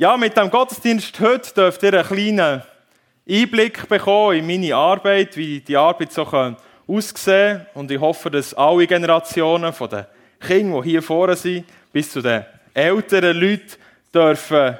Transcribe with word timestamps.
Ja, 0.00 0.16
mit 0.16 0.34
dem 0.34 0.48
Gottesdienst 0.48 1.20
heute 1.20 1.52
dürft 1.52 1.82
ihr 1.82 1.92
einen 1.92 2.06
kleinen 2.06 2.62
Einblick 3.28 3.86
bekommen 3.86 4.38
in 4.38 4.46
meine 4.46 4.74
Arbeit, 4.74 5.36
wie 5.36 5.60
die 5.60 5.76
Arbeit 5.76 6.10
so 6.10 6.22
aussehen 6.22 7.58
kann. 7.58 7.66
Und 7.74 7.90
ich 7.90 8.00
hoffe, 8.00 8.30
dass 8.30 8.54
alle 8.54 8.86
Generationen 8.86 9.74
von 9.74 9.90
den 9.90 10.06
Kindern, 10.40 10.80
die 10.80 10.88
hier 10.88 11.02
vorne 11.02 11.36
sind, 11.36 11.66
bis 11.92 12.10
zu 12.12 12.22
den 12.22 12.46
älteren 12.72 13.38
Leuten 13.38 13.76
dürfen 14.14 14.78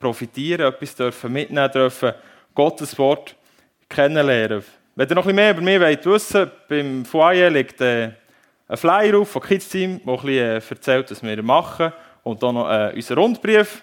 profitieren, 0.00 0.72
etwas 0.72 0.96
dürfen 0.96 1.32
mitnehmen 1.32 1.70
dürfen, 1.70 2.12
Gottes 2.52 2.98
Wort 2.98 3.36
kennenlernen. 3.88 4.64
Wenn 4.96 5.08
ihr 5.08 5.14
noch 5.14 5.24
ein 5.24 5.36
bisschen 5.36 5.36
mehr 5.36 5.50
über 5.52 5.60
mich 5.60 5.80
wollt 5.80 6.06
wissen 6.06 6.50
beim 6.68 7.04
Foyer 7.04 7.48
liegt 7.48 7.80
äh, 7.80 8.10
ein 8.66 8.76
Flyer 8.76 9.20
auf 9.20 9.30
von 9.30 9.42
Kids 9.42 9.68
Team, 9.68 10.00
der 10.04 10.14
ein 10.14 10.20
bisschen 10.20 10.34
äh, 10.36 10.62
erzählt, 10.68 11.12
was 11.12 11.22
wir 11.22 11.42
machen. 11.44 11.92
Und 12.24 12.42
dann 12.42 12.56
noch 12.56 12.68
äh, 12.68 12.90
unser 12.92 13.14
Rundbrief. 13.14 13.82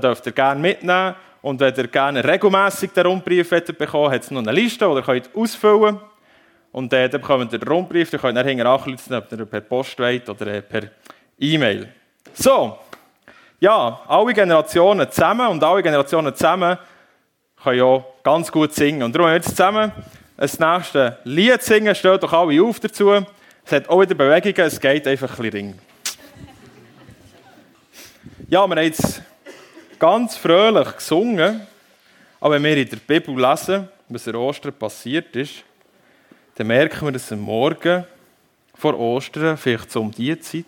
Den 0.00 0.10
dürft 0.10 0.26
ihr 0.26 0.32
gerne 0.32 0.60
mitnehmen. 0.60 1.14
Und 1.42 1.60
wenn 1.60 1.74
ihr 1.74 1.86
gerne 1.86 2.24
regelmässig 2.24 2.92
den 2.92 3.06
Rundbrief 3.06 3.50
bekommen 3.50 4.10
hat 4.10 4.22
es 4.22 4.30
noch 4.30 4.40
eine 4.40 4.52
Liste, 4.52 4.86
die 4.86 4.94
ihr 4.94 5.02
könnt 5.02 5.30
ausfüllen 5.34 5.98
könnt. 5.98 6.00
Und 6.72 6.92
äh, 6.92 7.08
dann 7.08 7.20
bekommt 7.20 7.52
ihr 7.52 7.58
den 7.58 7.68
Rundbrief, 7.68 8.12
ihr 8.12 8.18
könnt 8.18 8.36
dann 8.36 8.46
hinterher 8.46 8.72
anklützen, 8.72 9.14
ob 9.14 9.30
ihr 9.32 9.46
per 9.46 9.60
Post 9.60 9.98
wollt 9.98 10.28
oder 10.28 10.46
äh, 10.48 10.62
per 10.62 10.82
E-Mail. 11.38 11.88
So, 12.34 12.78
ja, 13.60 14.00
alle 14.08 14.34
Generationen 14.34 15.10
zusammen 15.10 15.46
und 15.48 15.62
alle 15.62 15.82
Generationen 15.82 16.34
zusammen 16.34 16.76
können 17.62 17.78
ja 17.78 18.04
ganz 18.22 18.50
gut 18.52 18.74
singen. 18.74 19.02
Und 19.04 19.14
darum 19.14 19.30
jetzt 19.30 19.50
zusammen 19.50 19.92
das 20.36 20.58
nächste 20.58 21.18
Lied 21.24 21.62
singen. 21.62 21.94
Stellt 21.94 22.22
doch 22.22 22.32
alle 22.32 22.62
auf 22.62 22.80
dazu. 22.80 23.24
Es 23.64 23.72
hat 23.72 23.88
auch 23.88 24.00
wieder 24.00 24.14
Bewegungen, 24.14 24.66
es 24.66 24.80
geht 24.80 25.06
einfach 25.06 25.30
ein 25.30 25.36
bisschen 25.36 25.52
ring. 25.52 25.78
Ja, 28.48 28.66
wir 28.66 28.76
haben 28.76 28.78
jetzt 28.84 29.22
ganz 29.98 30.36
fröhlich 30.36 30.96
gesungen, 30.96 31.66
aber 32.40 32.54
wenn 32.54 32.64
wir 32.64 32.76
in 32.76 32.88
der 32.88 32.96
Bibel 32.96 33.38
lesen, 33.38 33.88
was 34.08 34.28
an 34.28 34.36
Ostern 34.36 34.72
passiert 34.72 35.34
ist, 35.36 35.64
dann 36.54 36.68
merken 36.68 37.06
wir, 37.06 37.12
dass 37.12 37.32
am 37.32 37.40
Morgen 37.40 38.04
vor 38.74 38.98
Ostern, 38.98 39.56
vielleicht 39.56 39.90
so 39.90 40.00
um 40.00 40.10
diese 40.10 40.40
Zeit, 40.40 40.64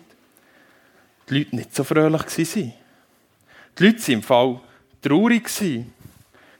die 1.29 1.37
Leute 1.37 1.55
nicht 1.55 1.75
so 1.75 1.83
fröhlich 1.83 2.21
waren. 2.21 2.73
Die 3.77 3.83
Leute 3.83 3.99
waren 3.99 4.13
im 4.13 4.23
Fall 4.23 4.59
traurig. 5.01 5.49
Sie 5.49 5.85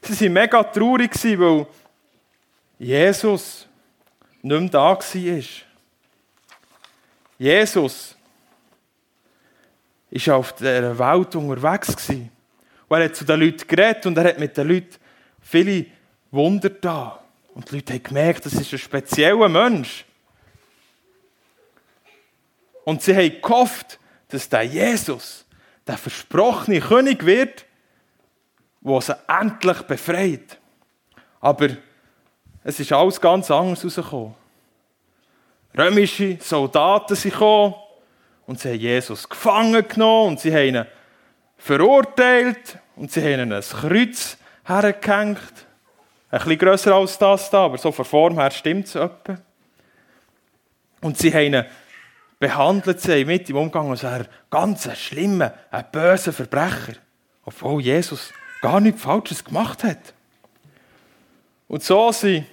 waren 0.02 0.32
mega 0.32 0.62
traurig, 0.62 1.10
weil 1.38 1.66
Jesus 2.78 3.66
nicht 4.42 4.60
mehr 4.60 4.70
da 4.70 4.98
war. 4.98 5.42
Jesus 7.38 8.16
war 10.12 10.36
auf 10.36 10.52
dieser 10.54 10.98
Welt 10.98 11.34
unterwegs. 11.34 12.08
Und 12.90 12.98
er 12.98 13.04
hat 13.04 13.14
zu 13.14 13.24
den 13.24 13.38
Leuten 13.38 13.68
geredet 13.68 14.04
und 14.06 14.18
er 14.18 14.24
hat 14.24 14.40
mit 14.40 14.56
den 14.56 14.66
Leuten 14.66 14.96
viele 15.40 15.86
Wunder 16.32 16.70
da. 16.70 17.22
Und 17.54 17.70
die 17.70 17.76
Leute 17.76 17.92
haben 17.92 18.02
gemerkt, 18.02 18.44
das 18.44 18.54
ist 18.54 18.72
ein 18.72 18.80
spezieller 18.80 19.48
Mensch. 19.48 20.04
Und 22.84 23.00
sie 23.00 23.14
haben 23.14 23.40
gehofft, 23.40 24.00
dass 24.26 24.48
der 24.48 24.64
Jesus 24.64 25.46
der 25.86 25.98
versprochene 25.98 26.80
König 26.80 27.24
wird, 27.24 27.64
der 28.80 29.00
sie 29.00 29.16
endlich 29.28 29.82
befreit. 29.82 30.58
Aber 31.40 31.68
es 32.64 32.80
ist 32.80 32.92
alles 32.92 33.20
ganz 33.20 33.52
anders 33.52 33.84
herausgekommen. 33.84 34.34
Römische 35.78 36.38
Soldaten 36.40 37.14
sind 37.14 37.34
gekommen 37.34 37.76
und 38.46 38.58
sie 38.58 38.70
haben 38.70 38.80
Jesus 38.80 39.28
gefangen 39.28 39.86
genommen 39.86 40.30
und 40.30 40.40
sie 40.40 40.52
haben 40.52 40.74
ihn 40.74 40.86
verurteilt 41.60 42.78
und 42.96 43.12
sie 43.12 43.22
haben 43.22 43.40
ihn 43.40 43.52
ein 43.52 43.62
Kreuz 43.62 44.36
hergehängt. 44.64 45.66
Ein 46.30 46.38
bisschen 46.38 46.58
grösser 46.58 46.94
als 46.94 47.18
das 47.18 47.50
da, 47.50 47.64
aber 47.64 47.78
so 47.78 47.92
von 47.92 48.04
Form 48.04 48.38
her 48.38 48.50
stimmt 48.50 48.86
es 48.86 48.94
etwa. 48.94 49.38
Und 51.00 51.18
sie 51.18 51.32
haben 51.32 51.54
ihn 51.54 51.64
behandelt, 52.38 53.00
sie 53.00 53.24
mit 53.24 53.48
im 53.50 53.56
Umgang 53.56 53.90
als 53.90 54.04
ein 54.04 54.26
ganz 54.48 54.90
schlimmer, 54.98 55.54
ein 55.70 55.84
böser 55.90 56.32
Verbrecher. 56.32 56.94
Obwohl 57.44 57.82
Jesus 57.82 58.32
gar 58.60 58.80
nichts 58.80 59.02
Falsches 59.02 59.44
gemacht 59.44 59.82
hat. 59.84 60.14
Und 61.68 61.82
so 61.82 62.12
sind 62.12 62.46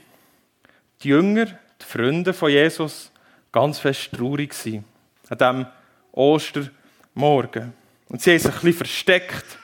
die 1.04 1.10
Jünger, 1.10 1.46
die 1.46 1.86
Freunde 1.86 2.34
von 2.34 2.50
Jesus, 2.50 3.12
ganz 3.52 3.80
fest 3.80 4.12
traurig 4.14 4.52
gewesen. 4.52 4.86
An 5.30 5.38
diesem 5.38 5.66
Ostermorgen. 6.14 7.74
Und 8.10 8.22
sie 8.22 8.32
haben 8.32 8.40
sich 8.40 8.64
ein 8.64 8.74
versteckt. 8.74 9.58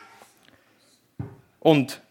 Und 1.60 2.02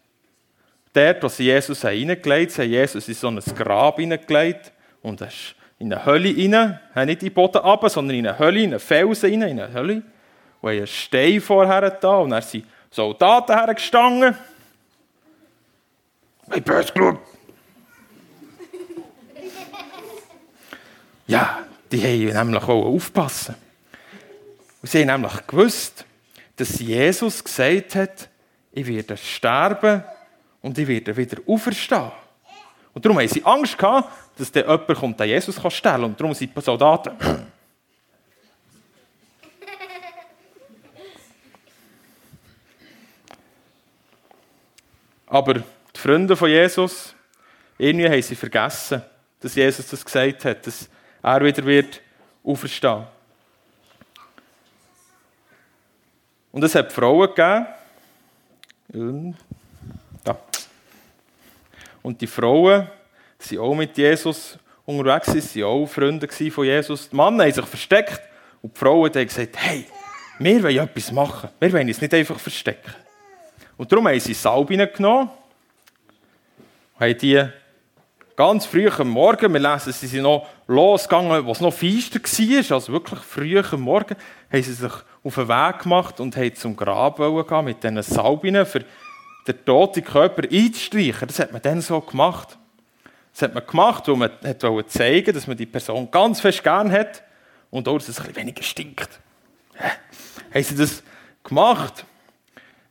dort, 0.93 1.23
wo 1.23 1.27
sie 1.27 1.45
Jesus 1.45 1.85
reingelegt 1.85 2.57
haben, 2.57 2.69
Jesus 2.69 3.07
in 3.07 3.13
so 3.13 3.27
ein 3.27 3.39
Grab 3.55 3.99
hineingelegt 3.99 4.71
und 5.01 5.21
er 5.21 5.27
ist 5.27 5.55
in 5.79 5.93
eine 5.93 6.05
Hölle 6.05 6.29
rein, 6.29 7.07
nicht 7.07 7.21
in 7.21 7.29
den 7.29 7.33
Boden 7.33 7.57
runter, 7.57 7.89
sondern 7.89 8.17
in 8.17 8.27
eine 8.27 8.39
Hölle, 8.39 8.61
in 8.61 8.71
einen 8.71 8.79
Felsen 8.79 9.29
rein, 9.29 9.49
in 9.49 9.59
eine 9.59 9.73
Hölle, 9.73 10.03
wo 10.61 10.69
einen 10.69 10.87
Stein 10.87 11.41
vorher 11.41 11.89
da 11.91 12.17
und 12.17 12.29
dann 12.29 12.41
sind 12.41 12.65
Soldaten 12.89 13.53
hergestanden. 13.53 14.37
Ich 16.55 16.63
böse 16.63 16.93
geschaut. 16.93 17.19
Ja, 21.25 21.65
die 21.91 22.01
haben 22.01 22.47
nämlich 22.47 22.63
auch 22.63 22.85
aufpassen. 22.85 23.55
Und 24.81 24.89
sie 24.89 25.01
haben 25.01 25.21
nämlich 25.21 25.47
gewusst, 25.47 26.05
dass 26.63 26.79
Jesus 26.79 27.43
gesagt 27.43 27.95
hat, 27.95 28.29
ich 28.71 28.87
werde 28.87 29.17
sterben 29.17 30.01
und 30.61 30.77
ich 30.77 30.87
werde 30.87 31.17
wieder 31.17 31.41
auferstehen. 31.45 32.09
Und 32.93 33.03
darum 33.03 33.19
haben 33.19 33.27
sie 33.27 33.43
Angst 33.43 33.77
gehabt, 33.77 34.09
dass 34.39 34.49
der 34.49 34.63
jemand 34.63 34.87
kommt, 34.97 35.19
der 35.19 35.27
Jesus 35.27 35.61
kann 35.61 35.71
stellen 35.71 36.05
Und 36.05 36.17
darum 36.17 36.33
sind 36.33 36.55
die 36.55 36.61
Soldaten. 36.61 37.17
Aber 45.27 45.55
die 45.55 45.99
Freunde 45.99 46.37
von 46.37 46.49
Jesus, 46.49 47.13
irgendwie 47.77 48.07
haben 48.07 48.21
sie 48.21 48.35
vergessen, 48.35 49.01
dass 49.41 49.53
Jesus 49.53 49.85
das 49.89 50.05
gesagt 50.05 50.45
hat, 50.45 50.65
dass 50.65 50.87
er 51.21 51.43
wieder 51.43 51.65
wird 51.65 51.99
auferstehen. 52.41 53.03
Und 56.53 56.63
es 56.63 56.75
hat 56.75 56.93
Frauen 56.93 57.27
gegeben. 57.27 57.65
Ja. 60.25 60.37
Und 62.03 62.21
die 62.21 62.27
Frauen 62.27 62.87
waren 63.39 63.59
auch 63.59 63.73
mit 63.73 63.97
Jesus 63.97 64.59
unterwegs, 64.85 65.55
waren 65.55 65.63
auch 65.63 65.87
Freunde 65.87 66.27
von 66.27 66.63
Jesus. 66.63 67.09
Die 67.09 67.15
Männer 67.15 67.45
haben 67.45 67.51
sich 67.51 67.65
versteckt 67.65 68.21
und 68.61 68.75
die 68.75 68.79
Frauen 68.79 69.11
haben 69.11 69.27
gesagt, 69.27 69.57
hey, 69.57 69.85
wir 70.37 70.63
wollen 70.63 70.77
etwas 70.77 71.11
machen. 71.11 71.49
Wir 71.59 71.73
wollen 71.73 71.87
uns 71.87 71.99
nicht 71.99 72.13
einfach 72.13 72.39
verstecken. 72.39 72.93
Und 73.75 73.91
darum 73.91 74.07
haben 74.07 74.19
sie 74.19 74.35
Salbe 74.35 74.87
genommen, 74.87 75.31
haben 76.99 77.17
die 77.17 77.43
ganz 78.35 78.67
früh 78.67 78.87
am 78.89 79.09
Morgen, 79.09 79.51
wir 79.51 79.59
lesen, 79.59 79.91
sie 79.91 80.05
sind 80.05 80.21
noch 80.21 80.47
losgegangen, 80.67 81.47
was 81.47 81.61
noch 81.61 81.73
feister 81.73 82.19
war, 82.19 82.75
also 82.75 82.93
wirklich 82.93 83.19
früh 83.21 83.59
am 83.59 83.81
Morgen, 83.81 84.15
haben 84.51 84.63
sie 84.63 84.73
sich 84.73 84.91
auf 85.23 85.35
den 85.35 85.47
Weg 85.47 85.79
gemacht 85.79 86.19
und 86.19 86.35
haben 86.35 86.55
zum 86.55 86.75
Grab 86.75 87.17
gehen 87.17 87.65
mit 87.65 87.83
diesen 87.83 88.03
Salbinen, 88.03 88.65
für 88.65 88.83
den 89.47 89.65
toten 89.65 90.03
Körper 90.03 90.43
einzustreichen. 90.43 91.27
Das 91.27 91.39
hat 91.39 91.51
man 91.51 91.61
dann 91.61 91.81
so 91.81 92.01
gemacht. 92.01 92.57
Das 93.33 93.43
hat 93.43 93.53
man 93.53 93.65
gemacht, 93.65 94.07
weil 94.07 94.15
man 94.15 94.31
wollte 94.41 94.89
zeigen, 94.89 95.33
dass 95.33 95.47
man 95.47 95.57
die 95.57 95.65
Person 95.65 96.11
ganz 96.11 96.39
fest 96.39 96.63
gern 96.63 96.91
hat 96.91 97.23
und 97.71 97.87
auch, 97.87 97.97
dass 97.97 98.09
es 98.09 98.19
ein 98.19 98.35
weniger 98.35 98.63
stinkt. 98.63 99.19
Ja. 99.79 99.91
Haben 100.53 100.63
sie 100.63 100.75
das 100.75 101.03
gemacht, 101.43 102.05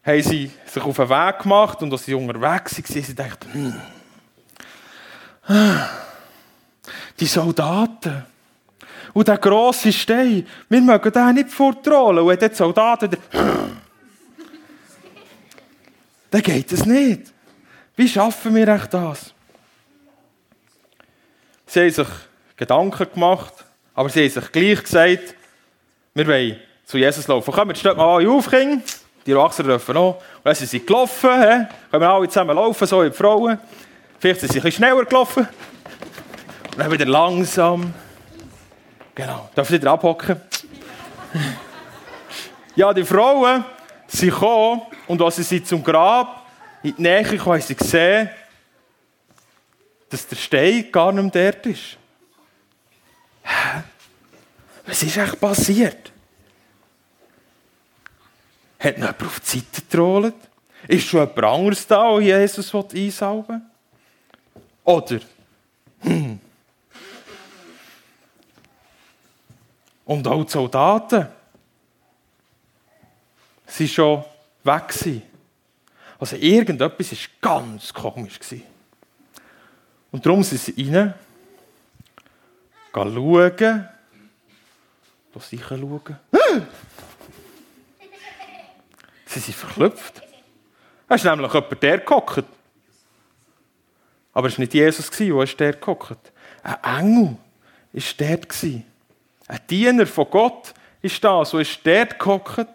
haben 0.04 0.22
sie 0.22 0.50
sich 0.66 0.82
auf 0.82 0.96
den 0.96 1.08
Weg 1.08 1.38
gemacht 1.38 1.82
und 1.82 1.92
als 1.92 2.04
sie 2.04 2.14
unterwegs 2.14 2.76
waren, 2.76 3.02
sie 3.02 3.14
dachten, 3.14 3.80
hm, 5.46 5.80
die 7.20 7.26
Soldaten. 7.26 8.24
Und 9.12 9.28
der 9.28 9.38
grosse 9.38 9.92
Stein, 9.92 10.46
wir 10.68 10.80
mögen 10.80 11.12
den 11.12 11.34
nicht 11.34 11.50
vortrollen. 11.50 12.24
Und 12.24 12.40
die 12.40 12.54
Soldaten, 12.54 13.16
dann 16.30 16.42
geht 16.42 16.72
es 16.72 16.86
nicht. 16.86 17.32
Wie 17.94 18.08
schaffen 18.08 18.54
wir 18.54 18.68
echt 18.68 18.94
das? 18.94 19.34
Sie 21.66 21.80
haben 21.80 21.90
sich 21.90 22.08
Gedanken 22.56 23.06
gemacht, 23.12 23.52
aber 23.94 24.08
sie 24.08 24.24
haben 24.24 24.30
sich 24.30 24.52
gleich 24.52 24.82
gesagt, 24.82 25.34
wir 26.14 26.26
wollen 26.26 26.56
zu 26.84 26.98
Jesus 26.98 27.26
laufen. 27.28 27.52
Kommen, 27.52 27.74
steht 27.74 27.96
mal 27.96 28.16
alle 28.16 28.30
auf, 28.30 28.48
Kinder. 28.48 28.82
Die 29.24 29.32
Erwachsenen 29.32 29.68
dürfen 29.68 29.96
auch. 29.96 30.16
Und 30.16 30.44
dann 30.44 30.54
sind 30.54 30.68
sie 30.68 30.84
gelaufen. 30.84 31.30
He? 31.30 31.66
Können 31.90 32.02
wir 32.02 32.10
alle 32.10 32.28
zusammen 32.28 32.56
laufen, 32.56 32.86
so 32.86 33.02
wie 33.02 33.10
die 33.10 33.16
Frauen. 33.16 33.58
Vielleicht 34.18 34.40
sind 34.40 34.52
sie 34.52 34.58
ein 34.58 34.62
bisschen 34.62 34.84
schneller 34.84 35.04
gelaufen. 35.04 35.48
Und 36.72 36.78
dann 36.78 36.90
wieder 36.90 37.06
langsam. 37.06 37.94
Genau. 39.14 39.48
Darf 39.54 39.70
ich 39.70 39.80
wieder 39.80 39.92
abhocken? 39.92 40.40
ja, 42.76 42.92
die 42.92 43.04
Frauen 43.04 43.64
Sie 44.12 44.28
kommen 44.28 44.82
und 45.06 45.22
als 45.22 45.36
sie 45.36 45.64
zum 45.64 45.82
Grab 45.82 46.46
in 46.82 46.94
die 46.96 47.02
Nähe 47.02 47.24
kommen, 47.24 47.54
haben 47.54 47.62
sie 47.62 47.74
gesehen, 47.74 48.28
dass 50.10 50.26
der 50.26 50.36
Stein 50.36 50.92
gar 50.92 51.12
nicht 51.12 51.34
mehr 51.34 51.52
dort 51.52 51.66
ist. 51.66 51.96
Hä? 53.42 53.82
Was 54.84 55.02
ist 55.02 55.16
eigentlich 55.16 55.40
passiert? 55.40 56.12
Hat 58.78 58.98
noch 58.98 59.06
jemand 59.06 59.22
auf 59.22 59.40
die 59.40 59.58
Seite 59.58 59.80
getrollt? 59.80 60.34
Ist 60.88 61.06
schon 61.06 61.20
jemand 61.20 61.44
anderes 61.44 61.86
da, 61.86 62.18
der 62.18 62.40
Jesus 62.40 62.74
einsaugen 62.74 63.48
will? 63.48 64.62
Oder, 64.84 65.20
hm. 66.00 66.38
Und 70.12 70.28
auch 70.28 70.44
die 70.44 70.52
Soldaten 70.52 71.26
sie 73.66 73.88
schon 73.88 74.22
weg. 74.62 75.22
Also 76.18 76.36
irgendetwas 76.36 77.12
war 77.12 77.18
ganz 77.40 77.94
komisch. 77.94 78.38
Und 80.10 80.26
darum 80.26 80.42
sind 80.42 80.60
sie 80.60 80.92
rein, 80.92 81.14
schauen, 82.92 83.88
da 85.32 85.40
sicher 85.40 85.78
schauen. 85.78 86.18
Sie 89.24 89.40
sind 89.40 89.54
verklüpft. 89.54 90.20
Es 91.08 91.24
ist 91.24 91.24
nämlich 91.24 91.54
jemand 91.54 91.82
der 91.82 91.98
gehockt. 92.00 92.44
Aber 94.34 94.48
es 94.48 94.58
war 94.58 94.60
nicht 94.60 94.74
Jesus, 94.74 95.10
der 95.10 95.56
der 95.56 95.72
gehockt. 95.72 96.32
Ein 96.62 97.00
Engel 97.00 97.38
war 97.94 98.02
dort. 98.18 98.91
Ein 99.52 99.60
Diener 99.68 100.06
von 100.06 100.30
Gott 100.30 100.72
ist 101.02 101.22
da, 101.22 101.44
so 101.44 101.58
ist 101.58 101.80
dort 101.84 102.18
gehockt. 102.18 102.68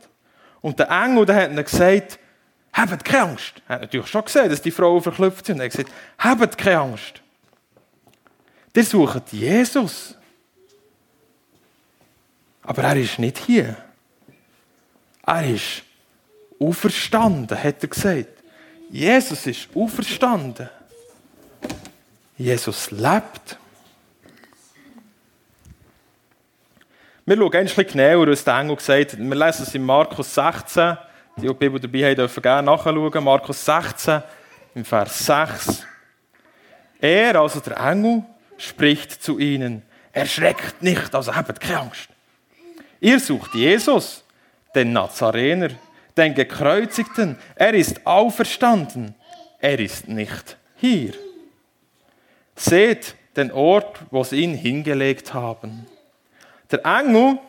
Und 0.62 0.78
der 0.78 0.92
Engel 0.92 1.26
der 1.26 1.36
hat 1.36 1.50
ihnen 1.50 1.64
gesagt, 1.64 2.20
habt 2.72 3.04
keine 3.04 3.32
Angst. 3.32 3.54
Er 3.68 3.76
hat 3.76 3.82
natürlich 3.82 4.06
schon 4.06 4.24
gesehen, 4.24 4.48
dass 4.48 4.62
die 4.62 4.70
Frauen 4.70 5.02
verklüpft 5.02 5.48
sind. 5.48 5.58
Er 5.58 5.66
hat 5.66 5.72
gesagt, 5.72 5.92
habt 6.20 6.56
keine 6.56 6.80
Angst. 6.82 7.24
Die 8.76 8.84
suchen 8.84 9.24
Jesus. 9.32 10.14
Aber 12.62 12.84
er 12.84 12.96
ist 12.98 13.18
nicht 13.18 13.40
hier. 13.40 13.76
Er 15.26 15.50
ist 15.50 15.82
auferstanden, 16.60 17.58
hat 17.58 17.82
er 17.82 17.90
gesagt. 17.90 18.44
Jesus 18.92 19.48
ist 19.48 19.68
auferstanden. 19.74 20.70
Jesus 22.38 22.92
lebt. 22.92 23.58
Wir 27.30 27.36
schauen 27.36 27.54
ein 27.54 27.66
bisschen 27.66 27.88
genauer, 27.88 28.28
was 28.28 28.46
der 28.46 28.58
Engel 28.58 28.78
gesagt 28.78 29.12
hat. 29.12 29.20
Wir 29.20 29.36
lesen 29.36 29.64
es 29.64 29.76
in 29.76 29.84
Markus 29.84 30.34
16. 30.34 30.98
Die, 31.36 31.42
die 31.42 31.54
Bibel 31.54 31.78
dabei 31.78 32.06
haben, 32.06 32.16
dürfen 32.16 32.42
gerne 32.42 32.66
nachschauen. 32.66 33.22
Markus 33.22 33.66
16, 33.66 34.24
im 34.74 34.86
Vers 34.86 35.26
6. 35.26 35.86
Er, 37.02 37.36
also 37.36 37.60
der 37.60 37.82
Engel, 37.82 38.24
spricht 38.58 39.22
zu 39.22 39.40
ihnen. 39.40 39.82
Erschreckt 40.14 40.82
nicht, 40.82 41.14
also 41.14 41.36
habt 41.36 41.60
keine 41.60 41.82
Angst. 41.82 42.08
Ihr 43.02 43.20
sucht 43.20 43.54
Jesus, 43.56 44.24
den 44.74 44.94
Nazarener, 44.94 45.72
den 46.16 46.34
Gekreuzigten. 46.34 47.38
Er 47.56 47.74
ist 47.74 48.08
auferstanden. 48.08 49.16
Er 49.60 49.78
ist 49.78 50.08
nicht 50.08 50.56
hier. 50.78 51.12
Seht 52.56 53.16
den 53.36 53.52
Ort, 53.52 54.00
wo 54.12 54.24
sie 54.24 54.44
ihn 54.44 54.54
hingelegt 54.54 55.34
haben. 55.34 55.88
Der 56.70 56.84
Engel 56.86 57.40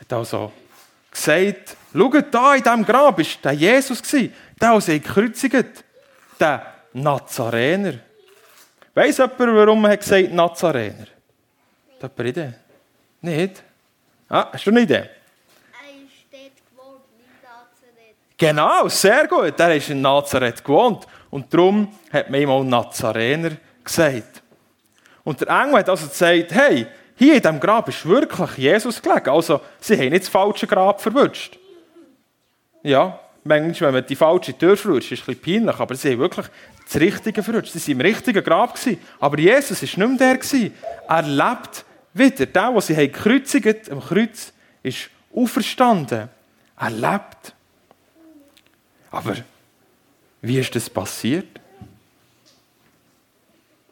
hat 0.00 0.12
also 0.12 0.52
gesagt, 1.10 1.76
schaut 1.92 2.34
da 2.34 2.54
in 2.54 2.62
diesem 2.62 2.84
Grab 2.84 3.18
ist 3.18 3.44
der 3.44 3.52
Jesus 3.52 4.02
gewesen, 4.02 4.34
der, 4.60 4.78
der 4.78 4.98
gekreuzigt 4.98 5.84
der 6.40 6.74
Nazarener. 6.92 7.94
Weiss 8.94 9.18
jemand, 9.18 9.38
warum 9.38 9.84
er 9.84 9.96
gesagt 9.96 10.32
Nazarener? 10.32 11.06
Hat 12.00 12.18
jemand 12.18 12.18
eine 12.18 12.28
Idee? 12.28 12.54
Nicht? 13.20 13.62
Ah, 14.28 14.48
hast 14.52 14.66
du 14.66 14.70
eine 14.70 14.80
Idee? 14.80 15.08
Genau, 18.42 18.88
sehr 18.88 19.28
gut. 19.28 19.60
Er 19.60 19.76
ist 19.76 19.90
in 19.90 20.00
Nazareth 20.00 20.64
gewohnt. 20.64 21.06
Und 21.30 21.54
darum 21.54 21.96
hat 22.12 22.28
man 22.28 22.40
ihm 22.40 22.50
auch 22.50 22.64
Nazarener 22.64 23.52
gesagt. 23.84 24.42
Und 25.22 25.40
der 25.40 25.48
Engel 25.48 25.78
hat 25.78 25.88
also 25.88 26.08
gesagt, 26.08 26.50
hey, 26.50 26.88
hier 27.22 27.36
in 27.36 27.42
diesem 27.42 27.60
Grab 27.60 27.88
ist 27.88 28.04
wirklich 28.04 28.58
Jesus 28.58 29.00
gelegen. 29.00 29.30
Also, 29.30 29.60
sie 29.80 29.96
haben 29.96 30.08
nicht 30.08 30.24
das 30.24 30.28
falsche 30.28 30.66
Grab 30.66 31.00
verwünscht. 31.00 31.56
Ja, 32.82 33.20
manchmal, 33.44 33.92
wenn 33.92 34.00
man 34.00 34.06
die 34.06 34.16
falsche 34.16 34.58
Tür 34.58 34.76
verwünscht, 34.76 35.12
ist 35.12 35.22
es 35.22 35.28
ein 35.28 35.36
bisschen 35.36 35.66
peinlich, 35.66 35.80
aber 35.80 35.94
sie 35.94 36.12
haben 36.12 36.18
wirklich 36.18 36.46
das 36.84 37.00
Richtige 37.00 37.44
verwünscht. 37.44 37.72
Sie 37.72 37.80
waren 37.80 38.00
im 38.00 38.00
richtigen 38.00 38.42
Grab. 38.42 38.74
Gewesen. 38.74 38.98
Aber 39.20 39.38
Jesus 39.38 39.82
war 39.82 40.08
nicht 40.08 40.20
mehr 40.20 40.36
der. 40.36 40.70
Er 41.08 41.22
lebt 41.22 41.84
wieder. 42.12 42.46
Der, 42.46 42.70
den 42.72 42.80
sie 42.80 42.94
gekreuzigt 42.94 43.90
am 43.90 44.00
Kreuz, 44.00 44.52
ist 44.82 45.08
auferstanden. 45.32 46.28
Er 46.76 46.90
lebt. 46.90 47.54
Aber 49.12 49.36
wie 50.40 50.58
ist 50.58 50.74
das 50.74 50.90
passiert? 50.90 51.60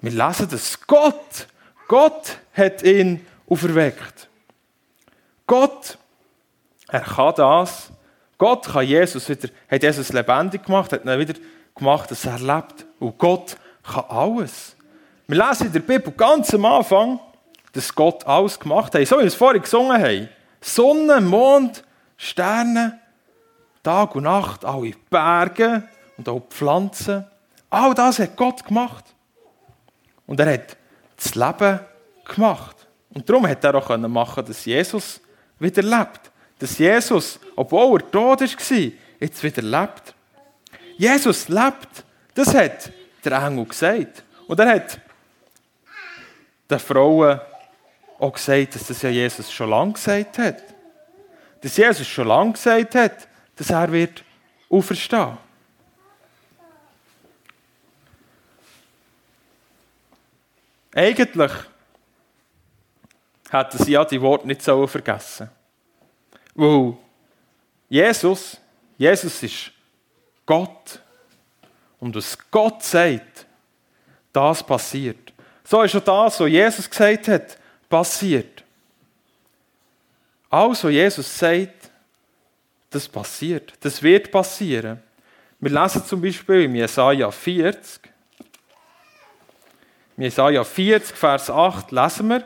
Wir 0.00 0.10
lesen, 0.10 0.48
dass 0.48 0.84
Gott 0.84 1.46
Gott 1.90 2.38
hat 2.52 2.84
ihn 2.84 3.26
auferweckt. 3.48 4.28
Gott, 5.44 5.98
er 6.86 7.00
kann 7.00 7.34
das. 7.36 7.90
Gott 8.38 8.68
kann 8.68 8.86
Jesus 8.86 9.28
wieder, 9.28 9.48
hat 9.68 9.82
Jesus 9.82 10.12
lebendig 10.12 10.62
gemacht, 10.62 10.92
hat 10.92 11.04
ihn 11.04 11.18
wieder 11.18 11.34
gemacht, 11.74 12.08
dass 12.12 12.24
er 12.26 12.38
lebt. 12.38 12.86
Und 13.00 13.18
Gott 13.18 13.56
kann 13.82 14.04
alles. 14.08 14.76
Wir 15.26 15.44
lesen 15.44 15.66
in 15.66 15.72
der 15.72 15.80
Bibel 15.80 16.12
ganz 16.12 16.54
am 16.54 16.64
Anfang, 16.64 17.18
dass 17.72 17.92
Gott 17.92 18.24
alles 18.24 18.60
gemacht 18.60 18.94
hat. 18.94 19.04
So 19.08 19.16
wie 19.16 19.22
wir 19.22 19.26
es 19.26 19.34
vorhin 19.34 19.60
gesungen 19.60 20.00
haben. 20.00 20.28
Sonne, 20.60 21.20
Mond, 21.20 21.82
Sterne, 22.16 23.00
Tag 23.82 24.14
und 24.14 24.22
Nacht, 24.22 24.64
alle 24.64 24.92
Berge 25.10 25.82
und 26.16 26.28
auch 26.28 26.42
Pflanzen. 26.50 27.24
All 27.68 27.94
das 27.94 28.20
hat 28.20 28.36
Gott 28.36 28.64
gemacht. 28.64 29.06
Und 30.28 30.38
er 30.38 30.52
hat 30.52 30.76
das 31.22 31.34
Leben 31.34 31.80
gemacht. 32.24 32.76
Und 33.12 33.28
darum 33.28 33.46
hat 33.46 33.62
er 33.64 33.74
auch 33.74 33.96
machen 33.96 34.44
dass 34.44 34.64
Jesus 34.64 35.20
wieder 35.58 35.82
lebt. 35.82 36.30
Dass 36.58 36.78
Jesus, 36.78 37.38
obwohl 37.56 38.00
er 38.00 38.10
tot 38.10 38.40
war, 38.40 38.92
jetzt 39.18 39.42
wieder 39.42 39.62
lebt. 39.62 40.14
Jesus 40.96 41.48
lebt. 41.48 42.04
Das 42.34 42.54
hat 42.54 42.92
der 43.24 43.32
Engel 43.32 43.66
gesagt. 43.66 44.22
Und 44.46 44.60
er 44.60 44.74
hat 44.74 45.00
den 46.70 46.78
Frauen 46.78 47.40
auch 48.18 48.32
gesagt, 48.32 48.74
dass 48.74 48.86
das 48.86 49.02
ja 49.02 49.10
Jesus 49.10 49.50
schon 49.50 49.70
lange 49.70 49.94
gesagt 49.94 50.38
hat. 50.38 50.62
Dass 51.60 51.76
Jesus 51.76 52.06
schon 52.06 52.28
lange 52.28 52.52
gesagt 52.52 52.94
hat, 52.94 53.28
dass 53.56 53.70
er 53.70 53.90
wird 53.90 54.22
auferstehen. 54.68 55.36
Eigentlich 60.94 61.52
hätten 63.50 63.78
sie 63.78 63.92
ja 63.92 64.04
die 64.04 64.20
Worte 64.20 64.46
nicht 64.46 64.62
so 64.62 64.86
vergessen. 64.86 65.50
Weil 66.54 66.96
Jesus, 67.88 68.56
Jesus 68.96 69.42
ist 69.42 69.72
Gott. 70.46 71.00
Und 71.98 72.14
was 72.16 72.36
Gott 72.50 72.82
sagt, 72.82 73.46
das 74.32 74.62
passiert. 74.62 75.32
So 75.64 75.82
ist 75.82 75.94
auch 75.96 76.26
das, 76.26 76.40
was 76.40 76.48
Jesus 76.48 76.88
gesagt 76.88 77.28
hat, 77.28 77.58
passiert. 77.88 78.64
Alles, 80.48 80.82
was 80.82 80.90
Jesus 80.90 81.38
sagt, 81.38 81.90
das 82.90 83.08
passiert. 83.08 83.72
Das 83.80 84.02
wird 84.02 84.30
passieren. 84.32 85.00
Wir 85.60 85.70
lesen 85.70 86.04
zum 86.04 86.20
Beispiel 86.20 86.62
in 86.62 86.74
Jesaja 86.74 87.30
40, 87.30 88.10
in 90.20 90.24
Jesaja 90.24 90.62
40, 90.62 91.16
Vers 91.16 91.48
8 91.48 91.92
lesen 91.92 92.28
wir, 92.28 92.44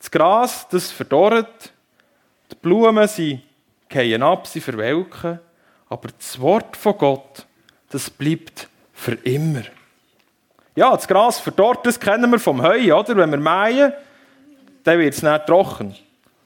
das 0.00 0.10
Gras, 0.10 0.66
das 0.68 0.90
verdorrt, 0.90 1.72
die 2.50 2.56
Blumen, 2.56 3.06
sie 3.06 3.40
gehen 3.88 4.24
ab, 4.24 4.48
sie 4.48 4.60
verwelken, 4.60 5.38
aber 5.88 6.08
das 6.18 6.40
Wort 6.40 6.76
von 6.76 6.98
Gott, 6.98 7.46
das 7.90 8.10
bleibt 8.10 8.66
für 8.92 9.12
immer. 9.12 9.62
Ja, 10.74 10.96
das 10.96 11.06
Gras 11.06 11.38
verdorrt, 11.38 11.86
das 11.86 12.00
kennen 12.00 12.28
wir 12.28 12.40
vom 12.40 12.60
Heu, 12.60 12.92
oder? 12.92 13.14
Wenn 13.14 13.30
wir 13.30 13.38
mähen, 13.38 13.92
dann 14.82 14.98
wird 14.98 15.14
es 15.14 15.22
nicht 15.22 15.46
trocken. 15.46 15.94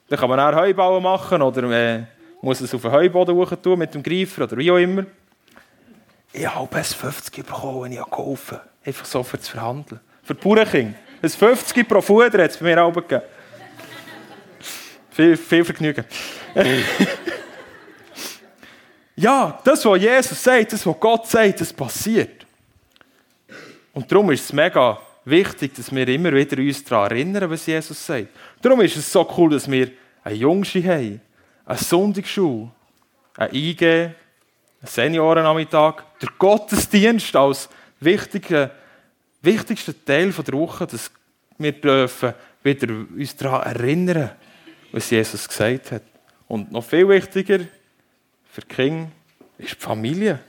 Dann 0.09 0.19
kann 0.19 0.29
man 0.29 0.39
auch 0.39 0.55
Heubauen 0.55 1.01
machen 1.01 1.41
oder 1.41 1.63
äh, 1.71 2.03
muss 2.43 2.61
es 2.61 2.75
auf 2.75 2.83
den 2.83 2.91
Heuboden 2.91 3.63
tun 3.63 3.79
mit 3.79 3.95
dem 3.95 4.03
Greifer 4.03 4.43
oder 4.43 4.55
wie 4.57 4.69
auch 4.69 4.77
immer. 4.77 5.05
Ich 6.33 6.47
habe 6.47 6.79
es 6.79 6.93
50 6.93 7.47
bekommen, 7.47 7.91
ich 7.91 7.99
geholfen 7.99 8.59
Einfach 8.85 9.05
so 9.05 9.23
für 9.23 9.39
zu 9.39 9.53
verhandeln. 9.53 10.01
Für 10.27 10.35
die 10.35 10.41
Bauernkinder. 10.41 10.99
Ein 11.21 11.29
50 11.29 11.87
pro 11.87 12.01
Fuder 12.01 12.43
hat 12.43 12.51
es 12.51 12.57
bei 12.57 12.65
mir 12.65 12.83
auch 12.83 12.93
gegeben. 12.93 13.21
viel, 15.09 15.37
viel 15.37 15.65
Vergnügen. 15.65 16.05
Ja, 19.19 19.59
das, 19.63 19.83
was 19.83 19.99
Jesus 19.99 20.43
sagt, 20.43 20.73
das, 20.73 20.85
was 20.85 20.99
Gott 20.99 21.25
sagt, 21.25 21.59
das 21.59 21.73
passiert. 21.73 22.45
Und 23.91 24.11
darum 24.11 24.29
ist 24.29 24.43
es 24.43 24.53
mega 24.53 24.99
wichtig, 25.25 25.73
dass 25.73 25.93
wir 25.93 26.07
immer 26.07 26.31
wieder 26.31 26.57
uns 26.57 26.83
daran 26.83 27.09
erinnern, 27.09 27.49
was 27.49 27.65
Jesus 27.65 28.05
sagt. 28.05 28.27
Darum 28.61 28.79
ist 28.81 28.95
es 28.95 29.11
so 29.11 29.27
cool, 29.35 29.49
dass 29.49 29.69
wir 29.69 29.89
eine 30.23 30.35
Jungschi 30.35 30.83
haben, 30.83 31.19
eine 31.65 31.77
Sonntagsschule, 31.79 32.69
ein 33.37 33.55
IG, 33.55 33.85
einen 33.87 34.15
Seniorennachmittag, 34.83 36.03
der 36.21 36.29
Gottesdienst 36.37 37.35
als 37.35 37.69
wichtiger, 37.99 38.69
wichtigster 39.41 39.93
Teil 40.05 40.31
der 40.31 40.53
Woche, 40.53 40.87
dass 40.87 41.11
wir 41.57 41.71
dürfen 41.71 42.33
wieder 42.63 42.87
uns 42.93 43.35
daran 43.35 43.63
erinnern, 43.63 44.31
was 44.91 45.09
Jesus 45.09 45.47
gesagt 45.47 45.91
hat. 45.91 46.03
Und 46.47 46.71
noch 46.71 46.83
viel 46.83 47.07
wichtiger 47.07 47.59
für 48.51 48.61
die 48.61 48.67
Kinder 48.67 49.11
ist 49.57 49.75
die 49.75 49.83
Familie. 49.83 50.39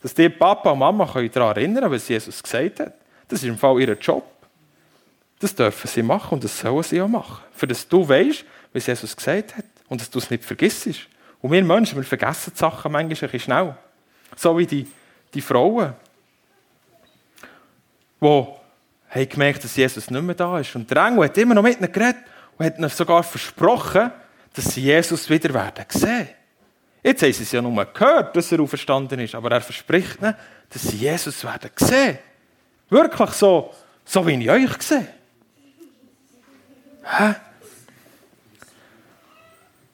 Dass 0.00 0.14
die 0.14 0.28
Papa 0.28 0.70
und 0.70 0.78
Mama 0.78 1.06
daran 1.06 1.56
erinnern 1.56 1.82
können, 1.82 1.92
was 1.92 2.08
Jesus 2.08 2.42
gesagt 2.42 2.80
hat. 2.80 2.94
Das 3.28 3.42
ist 3.42 3.48
im 3.48 3.56
Fall 3.56 3.80
ihr 3.80 3.96
Job. 3.98 4.24
Das 5.38 5.54
dürfen 5.54 5.88
sie 5.88 6.02
machen 6.02 6.34
und 6.34 6.44
das 6.44 6.58
sollen 6.58 6.82
sie 6.82 7.00
auch 7.00 7.08
machen. 7.08 7.42
Für 7.52 7.66
das 7.66 7.88
du 7.88 8.08
weißt, 8.08 8.44
was 8.72 8.86
Jesus 8.86 9.16
gesagt 9.16 9.56
hat 9.56 9.64
und 9.88 10.00
dass 10.00 10.10
du 10.10 10.18
es 10.18 10.30
nicht 10.30 10.44
vergisst. 10.44 10.88
Und 11.40 11.50
wir 11.50 11.64
Menschen, 11.64 11.96
wir 11.96 12.04
vergessen 12.04 12.52
die 12.54 12.58
Sachen 12.58 12.92
manchmal 12.92 13.02
ein 13.02 13.08
bisschen 13.08 13.40
schnell. 13.40 13.76
So 14.36 14.56
wie 14.56 14.66
die, 14.66 14.86
die 15.34 15.40
Frauen, 15.40 15.94
die 18.22 19.28
gemerkt, 19.28 19.64
dass 19.64 19.76
Jesus 19.76 20.10
nicht 20.10 20.22
mehr 20.22 20.34
da 20.34 20.58
ist. 20.58 20.74
Und 20.76 20.90
der 20.90 21.06
Engel 21.06 21.24
hat 21.24 21.36
immer 21.38 21.54
noch 21.54 21.62
mit 21.62 21.78
ihnen 21.78 21.92
geredet 21.92 22.22
und 22.56 22.66
hat 22.66 22.78
ihnen 22.78 22.88
sogar 22.88 23.22
versprochen, 23.22 24.10
dass 24.54 24.66
sie 24.66 24.82
Jesus 24.82 25.28
wieder 25.28 25.52
werden 25.52 25.84
sehen. 25.88 26.28
Jetzt 27.02 27.22
haben 27.22 27.32
sie 27.32 27.42
es 27.42 27.52
ja 27.52 27.60
nur 27.60 27.84
gehört, 27.84 28.36
dass 28.36 28.52
er 28.52 28.60
auferstanden 28.60 29.18
ist, 29.20 29.34
aber 29.34 29.50
er 29.50 29.60
verspricht 29.60 30.20
ihnen, 30.20 30.34
dass 30.70 30.82
sie 30.82 30.98
Jesus 30.98 31.42
werden 31.44 31.70
sehen. 31.76 32.18
Wirklich 32.88 33.30
so, 33.30 33.72
so 34.04 34.26
wie 34.26 34.34
ich 34.34 34.50
euch 34.50 34.82
sehe. 34.82 35.08
Hä? 37.02 37.34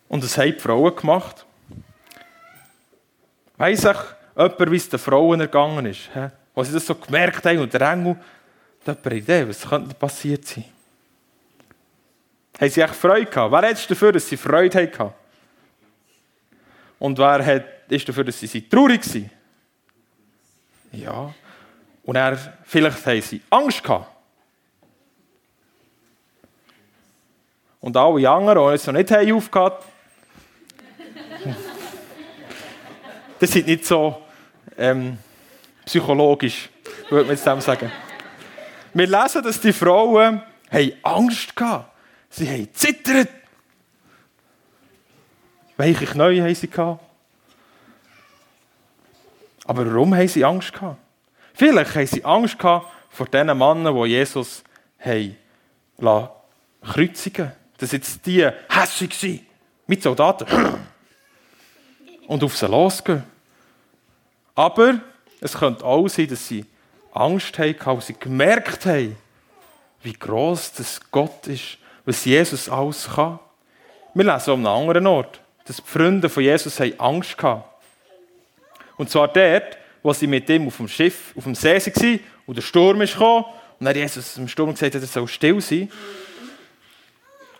Und 0.08 0.22
das 0.22 0.36
haben 0.36 0.52
die 0.52 0.58
Frauen 0.58 0.94
gemacht. 0.94 1.46
Weiss 3.56 3.84
ich 3.84 3.96
jemand, 4.36 4.70
wie 4.70 4.76
es 4.76 4.88
den 4.88 4.98
Frauen 4.98 5.40
ergangen 5.40 5.86
ist? 5.86 6.10
Als 6.58 6.68
sie 6.68 6.74
das 6.74 6.86
so 6.86 6.96
gemerkt 6.96 7.46
haben 7.46 7.60
und 7.60 7.72
der 7.72 7.80
Engel, 7.82 8.16
hat 8.84 9.06
eine 9.06 9.14
Idee, 9.14 9.48
was 9.48 9.60
könnte 9.60 9.94
passiert 9.94 10.44
sein? 10.44 10.64
Haben 12.60 12.70
sie 12.70 12.80
echt 12.80 12.96
Freude 12.96 13.26
gehabt? 13.26 13.52
Wer 13.52 13.70
ist 13.70 13.88
dafür, 13.88 14.10
dass 14.10 14.26
sie 14.28 14.36
Freude 14.36 14.82
hatten? 14.82 15.14
Und 16.98 17.16
wer 17.16 17.46
hat, 17.46 17.64
ist 17.88 18.08
dafür, 18.08 18.24
dass 18.24 18.40
sie 18.40 18.68
traurig 18.68 19.06
waren? 19.06 19.30
Ja. 20.90 21.32
Und 22.02 22.16
er, 22.16 22.36
vielleicht 22.64 23.06
haben 23.06 23.22
sie 23.22 23.40
Angst 23.50 23.84
gehabt. 23.84 24.10
Und 27.80 27.96
alle 27.96 28.28
anderen, 28.28 28.68
die 28.68 28.74
es 28.74 28.84
noch 28.84 28.94
nicht 28.94 29.10
haben 29.12 29.42
das 33.38 33.50
sind 33.52 33.68
nicht 33.68 33.86
so 33.86 34.20
ähm, 34.76 35.18
psychologisch, 35.88 36.68
würde 37.08 37.24
man 37.24 37.34
jetzt 37.34 37.46
dem 37.46 37.60
sagen. 37.62 37.90
Wir 38.92 39.06
lesen, 39.06 39.42
dass 39.42 39.58
die 39.58 39.72
Frauen 39.72 40.42
haben 40.70 40.92
Angst 41.02 41.58
hatten. 41.58 41.84
Sie 42.28 42.48
haben 42.48 42.68
zittert. 42.74 43.28
Welche 45.78 46.04
Knie 46.04 46.42
haben 46.42 46.54
sie 46.54 46.68
gehabt? 46.68 47.02
Aber 49.64 49.86
warum 49.86 50.14
haben 50.14 50.28
sie 50.28 50.44
Angst 50.44 50.74
gehabt? 50.74 50.98
Vielleicht 51.54 51.94
haben 51.94 52.06
sie 52.06 52.24
Angst 52.24 52.58
gehabt 52.58 52.86
vor 53.08 53.26
den 53.26 53.46
Männern, 53.46 53.94
die 53.94 54.10
Jesus 54.10 54.62
haben 54.98 55.36
kreuzigen 56.82 57.52
Dass 57.78 57.92
jetzt 57.92 58.26
die 58.26 58.46
hässlich 58.68 59.22
waren, 59.22 59.46
mit 59.86 60.02
Soldaten, 60.02 60.46
und 62.26 62.44
auf 62.44 62.56
sie 62.56 62.66
losgehen. 62.66 63.24
Aber 64.54 65.00
es 65.40 65.54
könnte 65.54 65.84
auch 65.84 66.08
sein, 66.08 66.28
dass 66.28 66.48
sie 66.48 66.64
Angst 67.12 67.58
hatten, 67.58 67.86
weil 67.86 68.00
sie 68.00 68.14
gemerkt 68.14 68.86
haben, 68.86 69.16
wie 70.02 70.12
groß 70.12 70.72
das 70.72 71.00
Gott 71.10 71.46
ist, 71.46 71.78
was 72.04 72.24
Jesus 72.24 72.68
alles 72.68 73.08
kann. 73.14 73.38
Wir 74.14 74.24
lesen 74.24 74.50
an 74.50 74.66
einem 74.66 74.66
anderen 74.66 75.06
Ort, 75.06 75.40
dass 75.64 75.76
die 75.76 75.82
Freunde 75.84 76.28
von 76.28 76.42
Jesus 76.42 76.80
Angst 76.98 77.42
hatten. 77.42 77.62
Und 78.96 79.10
zwar 79.10 79.28
dort, 79.28 79.78
wo 80.02 80.12
sie 80.12 80.26
mit 80.26 80.48
ihm 80.48 80.66
auf 80.66 80.76
dem 80.76 80.88
Schiff, 80.88 81.34
auf 81.36 81.44
dem 81.44 81.54
See 81.54 81.76
waren 81.76 82.20
und 82.46 82.56
der 82.56 82.62
Sturm 82.62 82.98
gekommen 82.98 83.44
und 83.78 83.86
dann 83.86 83.94
Jesus 83.94 84.36
im 84.36 84.48
Sturm 84.48 84.72
gesagt 84.72 84.94
hat, 84.94 85.02
er 85.02 85.06
soll 85.06 85.28
still 85.28 85.60
sein. 85.60 85.90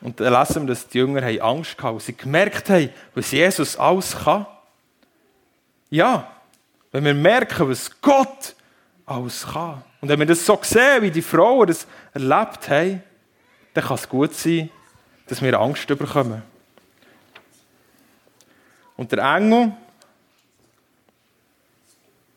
Und 0.01 0.21
dann 0.21 0.33
lesen 0.33 0.63
wir, 0.63 0.75
dass 0.75 0.89
die 0.89 0.99
Jünger 0.99 1.23
Angst 1.45 1.77
hatten, 1.83 1.95
weil 1.95 2.01
sie 2.01 2.17
gemerkt 2.17 2.71
haben, 2.71 2.91
was 3.15 3.31
Jesus 3.33 3.77
alles 3.77 4.17
kann. 4.17 4.47
Ja, 5.91 6.31
wenn 6.93 7.05
wir 7.05 7.15
merken, 7.15 7.69
was 7.69 7.91
Gott 8.01 8.55
alles 9.05 9.47
kann. 9.47 9.83
Und 10.01 10.09
wenn 10.09 10.19
wir 10.19 10.27
das 10.27 10.45
so 10.45 10.59
sehen, 10.63 11.03
wie 11.03 11.11
die 11.11 11.23
Frauen 11.23 11.67
das 11.67 11.87
erlebt 12.13 12.69
haben, 12.69 13.03
dann 13.75 13.85
kann 13.85 13.97
es 13.97 14.09
gut 14.09 14.35
sein, 14.35 14.71
dass 15.27 15.43
wir 15.43 15.59
Angst 15.59 15.87
bekommen. 15.87 16.43
Und 18.97 19.13
der 19.13 19.37
Engel, 19.37 19.73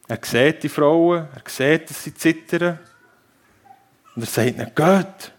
er 0.08 0.20
sieht 0.22 0.64
die 0.64 0.70
Frauen, 0.70 1.28
er 1.34 1.50
sieht, 1.50 1.90
dass 1.90 2.04
sie 2.04 2.14
zittern. 2.14 2.80
Und 4.16 4.24
er 4.24 4.28
sagt 4.28 4.48
ihnen, 4.48 4.72
geht, 4.76 5.32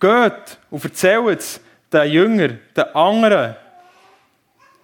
geht 0.00 0.58
und 0.70 0.84
erzählt 0.84 1.40
es 1.40 1.60
den 1.92 2.10
Jüngern, 2.10 2.60
den 2.76 2.84
anderen. 2.94 3.56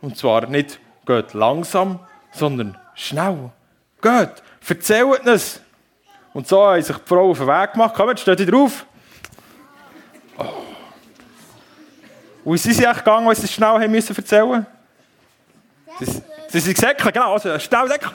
Und 0.00 0.18
zwar 0.18 0.46
nicht 0.46 0.80
geht 1.06 1.32
langsam, 1.32 2.00
sondern 2.32 2.76
schnell. 2.94 3.50
Geht, 4.00 4.42
erzählt 4.68 5.26
es. 5.26 5.60
Und 6.32 6.48
so 6.48 6.66
haben 6.66 6.82
sich 6.82 6.96
die 6.96 7.08
Frauen 7.08 7.30
auf 7.30 7.38
den 7.38 7.46
Weg 7.46 7.72
gemacht. 7.72 7.94
Kommt, 7.94 8.20
steht 8.20 8.40
ihr 8.40 8.46
drauf. 8.46 8.84
Oh. 10.36 10.44
Und 12.44 12.58
sind 12.58 12.74
sie 12.74 12.84
echt 12.84 12.98
gegangen, 12.98 13.26
weil 13.26 13.36
sie 13.36 13.44
es 13.44 13.52
schnell 13.52 13.68
haben 13.68 13.90
müssen 13.90 14.14
erzählen 14.14 14.46
mussten? 15.98 16.22
Sie, 16.48 16.60
sind 16.60 16.74
gesäckelt, 16.74 17.14
genau. 17.14 17.32
Also 17.34 17.58
schnell 17.58 17.88
säckeln. 17.88 18.12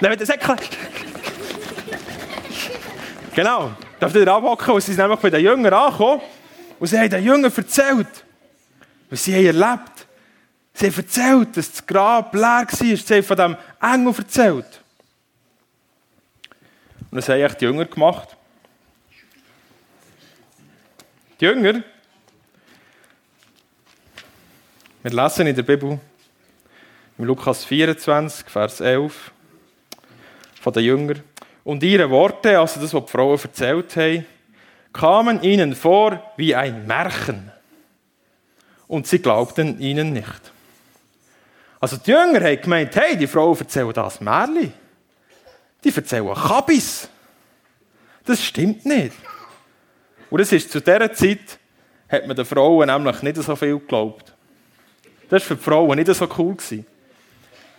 Nehmen 0.00 0.18
den 0.18 0.26
Säckchen. 0.26 0.56
Genau. 3.34 3.72
Darf 3.98 4.14
ihr 4.14 4.28
abhocken? 4.28 4.74
Und 4.74 4.80
sie 4.82 4.92
sind 4.92 5.00
nämlich 5.00 5.20
bei 5.20 5.30
den 5.30 5.40
Jüngern 5.42 5.72
angekommen. 5.72 6.20
Und 6.78 6.86
sie 6.86 6.98
haben 6.98 7.08
den 7.08 7.24
Jüngern 7.24 7.52
erzählt, 7.54 8.06
was 9.10 9.24
sie 9.24 9.34
haben 9.34 9.46
erlebt 9.46 10.06
Sie 10.76 10.86
haben 10.86 10.96
erzählt, 10.96 11.56
dass 11.56 11.70
das 11.70 11.86
Grab 11.86 12.34
leer 12.34 12.42
war. 12.42 12.66
Sie 12.68 12.96
haben 12.96 13.22
von 13.22 13.36
diesem 13.36 13.56
Engel 13.80 14.14
erzählt. 14.18 14.82
Und 17.10 17.16
das 17.18 17.28
haben 17.28 17.40
echt 17.40 17.60
die 17.60 17.66
Jünger 17.66 17.84
gemacht. 17.84 18.36
Die 21.40 21.44
Jünger, 21.44 21.84
wir 25.02 25.10
lesen 25.12 25.46
in 25.46 25.54
der 25.54 25.62
Bibel, 25.62 26.00
im 27.18 27.24
Lukas 27.24 27.64
24, 27.64 28.48
Vers 28.48 28.80
11, 28.80 29.30
von 30.60 30.72
den 30.72 30.84
Jüngern. 30.84 31.22
Und 31.62 31.84
ihre 31.84 32.10
Worte, 32.10 32.58
also 32.58 32.80
das, 32.80 32.92
was 32.92 33.04
die 33.04 33.10
Frauen 33.12 33.38
erzählt 33.40 33.94
haben, 33.96 34.26
kamen 34.92 35.40
ihnen 35.42 35.76
vor 35.76 36.32
wie 36.36 36.54
ein 36.54 36.84
Märchen. 36.84 37.53
Und 38.86 39.06
sie 39.06 39.18
glaubten 39.18 39.80
ihnen 39.80 40.12
nicht. 40.12 40.52
Also 41.80 41.96
die 41.96 42.10
Jünger 42.10 42.40
haben 42.40 42.60
gemeint, 42.60 42.96
hey, 42.96 43.16
die 43.16 43.26
Frau 43.26 43.54
erzählt 43.54 43.96
das 43.96 44.20
Märchen. 44.20 44.72
Die 45.82 45.94
erzählen 45.94 46.34
Kabis. 46.34 47.08
Das 48.24 48.42
stimmt 48.42 48.86
nicht. 48.86 49.12
Und 50.30 50.40
es 50.40 50.50
ist 50.50 50.72
zu 50.72 50.80
dieser 50.80 51.12
Zeit, 51.12 51.58
hat 52.08 52.26
man 52.26 52.36
den 52.36 52.44
Frauen 52.44 52.86
nämlich 52.86 53.22
nicht 53.22 53.36
so 53.36 53.54
viel 53.56 53.78
geglaubt. 53.78 54.32
Das 55.28 55.42
war 55.42 55.48
für 55.48 55.54
die 55.56 55.62
Frauen 55.62 55.98
nicht 55.98 56.14
so 56.14 56.28
cool. 56.38 56.56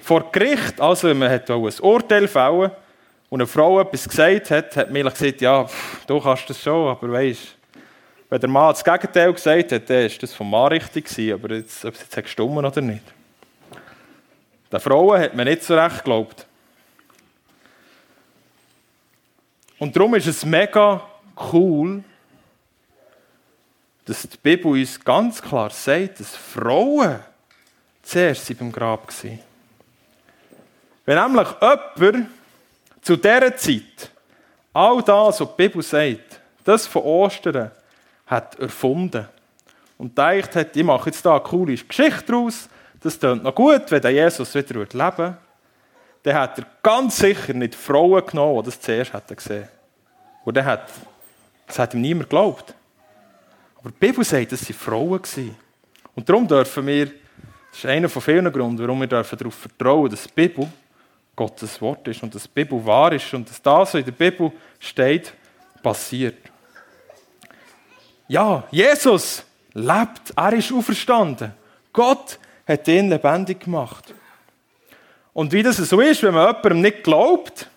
Vor 0.02 0.32
Gericht, 0.32 0.80
also 0.80 1.14
man 1.14 1.30
ein 1.30 1.74
Urteil 1.82 2.28
fällen 2.28 2.72
und 3.30 3.42
eine 3.42 3.48
Frau 3.48 3.80
etwas 3.82 4.08
gesagt 4.08 4.52
hat, 4.52 4.76
hat 4.78 4.92
man 4.92 5.04
gesagt, 5.04 5.42
ja, 5.42 5.66
pff, 5.66 6.06
du 6.06 6.20
kannst 6.20 6.50
das 6.50 6.62
schon, 6.62 6.90
aber 6.90 7.12
weißt, 7.12 7.56
wenn 8.30 8.42
der 8.42 8.50
Mann 8.50 8.74
das 8.74 8.84
Gegenteil 8.84 9.34
gesagt 9.34 9.72
hat, 9.72 9.90
dann 9.90 10.04
war 10.04 10.18
das 10.20 10.34
vom 10.34 10.50
Mann 10.50 10.68
richtig 10.68 11.06
gewesen, 11.06 11.34
aber 11.34 11.56
jetzt, 11.56 11.86
ob 11.86 11.94
es 11.94 12.02
jetzt 12.02 12.16
gestummen 12.16 12.66
oder 12.66 12.82
nicht. 12.82 13.04
Den 14.72 14.80
Frauen 14.80 15.20
hat 15.20 15.36
man 15.36 15.48
nicht 15.48 15.64
so 15.64 15.76
recht 15.76 15.98
geglaubt. 15.98 16.46
Und 19.78 19.96
darum 19.96 20.16
ist 20.16 20.28
es 20.28 20.44
mega 20.46 21.02
cool, 21.54 22.04
dass 24.06 24.22
die 24.22 24.38
Bibel 24.38 24.72
uns 24.72 25.00
ganz 25.04 25.42
klar 25.42 25.70
sagt, 25.70 26.20
dass 26.20 26.36
Frauen 26.36 27.20
zuerst 28.02 28.58
beim 28.58 28.72
Grab 28.72 29.08
waren. 29.08 29.40
Wenn 31.06 31.22
nämlich 31.22 31.48
jemand 31.62 32.30
zu 33.02 33.16
dieser 33.16 33.56
Zeit 33.56 34.12
all 34.74 35.02
das, 35.04 35.40
was 35.40 35.50
die 35.50 35.56
Bibel 35.58 35.82
sagt, 35.82 36.40
das 36.64 36.88
von 36.88 37.04
Ostern 37.04 37.72
hat 38.26 38.60
erfunden 38.60 39.28
und 39.98 40.16
gedacht 40.16 40.56
hat, 40.56 40.76
ich 40.76 40.84
mache 40.84 41.10
jetzt 41.10 41.26
da 41.26 41.32
eine 41.32 41.42
coole 41.42 41.76
Geschichte 41.76 42.32
draus, 42.32 42.70
das 43.00 43.20
klingt 43.20 43.44
noch 43.44 43.54
gut, 43.54 43.90
wenn 43.90 44.02
der 44.02 44.12
Jesus 44.12 44.54
wieder 44.56 44.80
leben 44.80 44.90
würde, 44.94 45.38
dann 46.24 46.36
hat 46.36 46.58
er 46.58 46.66
ganz 46.82 47.18
sicher 47.18 47.54
nicht 47.54 47.76
Frauen 47.76 48.26
genommen, 48.26 48.64
die 48.64 48.66
das 48.66 48.82
zuerst 48.82 49.14
hätten 49.14 49.36
gesehen. 49.36 49.68
Und 50.44 50.64
hat, 50.64 50.90
das 51.68 51.78
hat 51.78 51.94
ihm 51.94 52.02
niemand 52.02 52.30
geglaubt. 52.30 52.74
Aber 53.78 53.92
die 53.92 53.98
Bibel 54.00 54.24
sagt, 54.24 54.52
dass 54.52 54.62
sie 54.62 54.74
Frauen 54.74 55.22
waren. 55.22 55.56
Und 56.16 56.28
darum 56.28 56.48
dürfen 56.48 56.88
wir, 56.88 57.06
das 57.06 57.80
ist 57.80 57.86
einer 57.86 58.10
von 58.10 58.22
vielen 58.22 58.52
Gründen, 58.52 58.80
warum 58.80 59.02
wir 59.02 59.08
darauf 59.08 59.28
vertrauen, 59.28 60.10
dass 60.10 60.24
die 60.24 60.34
Bibel 60.34 60.68
Gottes 61.36 61.80
Wort 61.82 62.08
ist 62.08 62.24
und 62.24 62.34
dass 62.34 62.44
die 62.44 62.50
Bibel 62.54 62.84
wahr 62.84 63.12
ist 63.12 63.32
und 63.34 63.48
dass 63.48 63.62
das, 63.62 63.94
was 63.94 63.94
in 63.96 64.06
der 64.06 64.12
Bibel 64.14 64.52
steht, 64.80 65.34
passiert. 65.84 66.38
Ja, 68.28 68.64
Jesus 68.72 69.44
lebt, 69.74 70.34
er 70.36 70.54
ist 70.54 70.72
auferstanden. 70.72 71.54
Gott 71.94 72.40
hat 72.68 72.88
ihn 72.88 73.10
lebendig 73.10 73.62
gemacht. 73.62 74.14
Und 75.34 75.52
wie 75.52 75.62
das 75.62 75.78
so 75.78 76.00
ist, 76.00 76.24
wenn 76.24 76.34
man 76.34 76.48
jemandem 76.48 76.82
nicht 76.82 77.04
glaubt, 77.04 77.70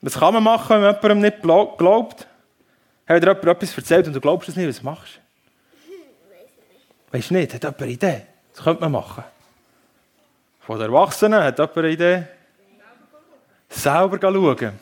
was 0.00 0.18
kann 0.18 0.34
man 0.34 0.42
machen, 0.42 0.76
wenn 0.76 0.82
man 0.82 0.94
jemandem 0.94 1.20
nicht 1.20 1.42
glaubt? 1.42 2.26
Hat 3.06 3.22
dir 3.22 3.28
jemand 3.28 3.44
etwas 3.44 3.76
erzählt 3.76 4.06
und 4.06 4.12
du 4.12 4.20
glaubst 4.20 4.48
es 4.48 4.56
nicht, 4.56 4.68
was 4.68 4.82
machst 4.82 5.14
du? 5.14 7.16
Weißt 7.16 7.30
du 7.30 7.34
nicht? 7.34 7.54
Hat 7.54 7.62
jemand 7.62 7.82
eine 7.82 7.92
Idee? 7.92 8.22
Das 8.54 8.62
könnte 8.62 8.82
man 8.82 8.92
machen. 8.92 9.24
Von 10.60 10.78
den 10.78 10.92
Erwachsenen 10.92 11.42
hat 11.42 11.58
jemand 11.58 11.78
eine 11.78 11.88
Idee? 11.88 12.24
Selber 13.70 14.18
schauen. 14.20 14.78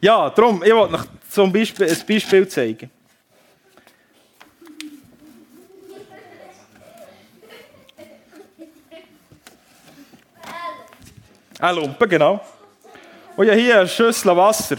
Ja, 0.00 0.30
darum, 0.30 0.62
ich 0.64 0.72
wollte 0.72 0.94
euch 0.94 1.04
zum 1.30 1.52
Beispiel 1.52 1.88
ein 1.88 2.06
Beispiel 2.06 2.48
zeigen. 2.48 2.90
Ein 11.58 11.74
Lumpen, 11.74 12.08
genau. 12.08 12.40
Und 13.36 13.46
ja 13.46 13.54
hier 13.54 13.78
eine 13.78 13.88
Schüssel 13.88 14.36
Wasser. 14.36 14.76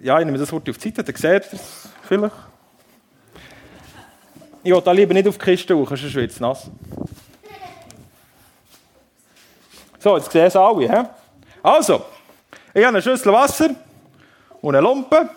Ja, 0.00 0.18
ich 0.18 0.26
nehme 0.26 0.38
das 0.38 0.52
Wort 0.52 0.68
auf 0.68 0.76
die 0.76 0.88
Seite, 0.88 1.02
dann 1.02 1.14
seht 1.14 1.52
ihr 1.52 1.58
es 1.58 1.88
vielleicht. 2.02 2.34
Ich 4.62 4.72
will 4.72 4.80
da 4.82 4.92
lieber 4.92 5.14
nicht 5.14 5.28
auf 5.28 5.38
die 5.38 5.44
Kiste 5.44 5.74
hoch, 5.74 5.88
sonst 5.88 6.14
wird 6.14 6.30
es 6.30 6.40
nass. 6.40 6.70
So, 9.98 10.16
jetzt 10.16 10.30
sehen 10.30 10.46
es 10.46 10.56
alle. 10.56 10.88
He? 10.88 11.08
Also, 11.62 12.04
ich 12.74 12.84
habe 12.84 12.88
eine 12.88 13.02
Schüssel 13.02 13.32
Wasser 13.32 13.70
und 14.60 14.74
eine 14.74 14.86
Lumpe. 14.86 15.28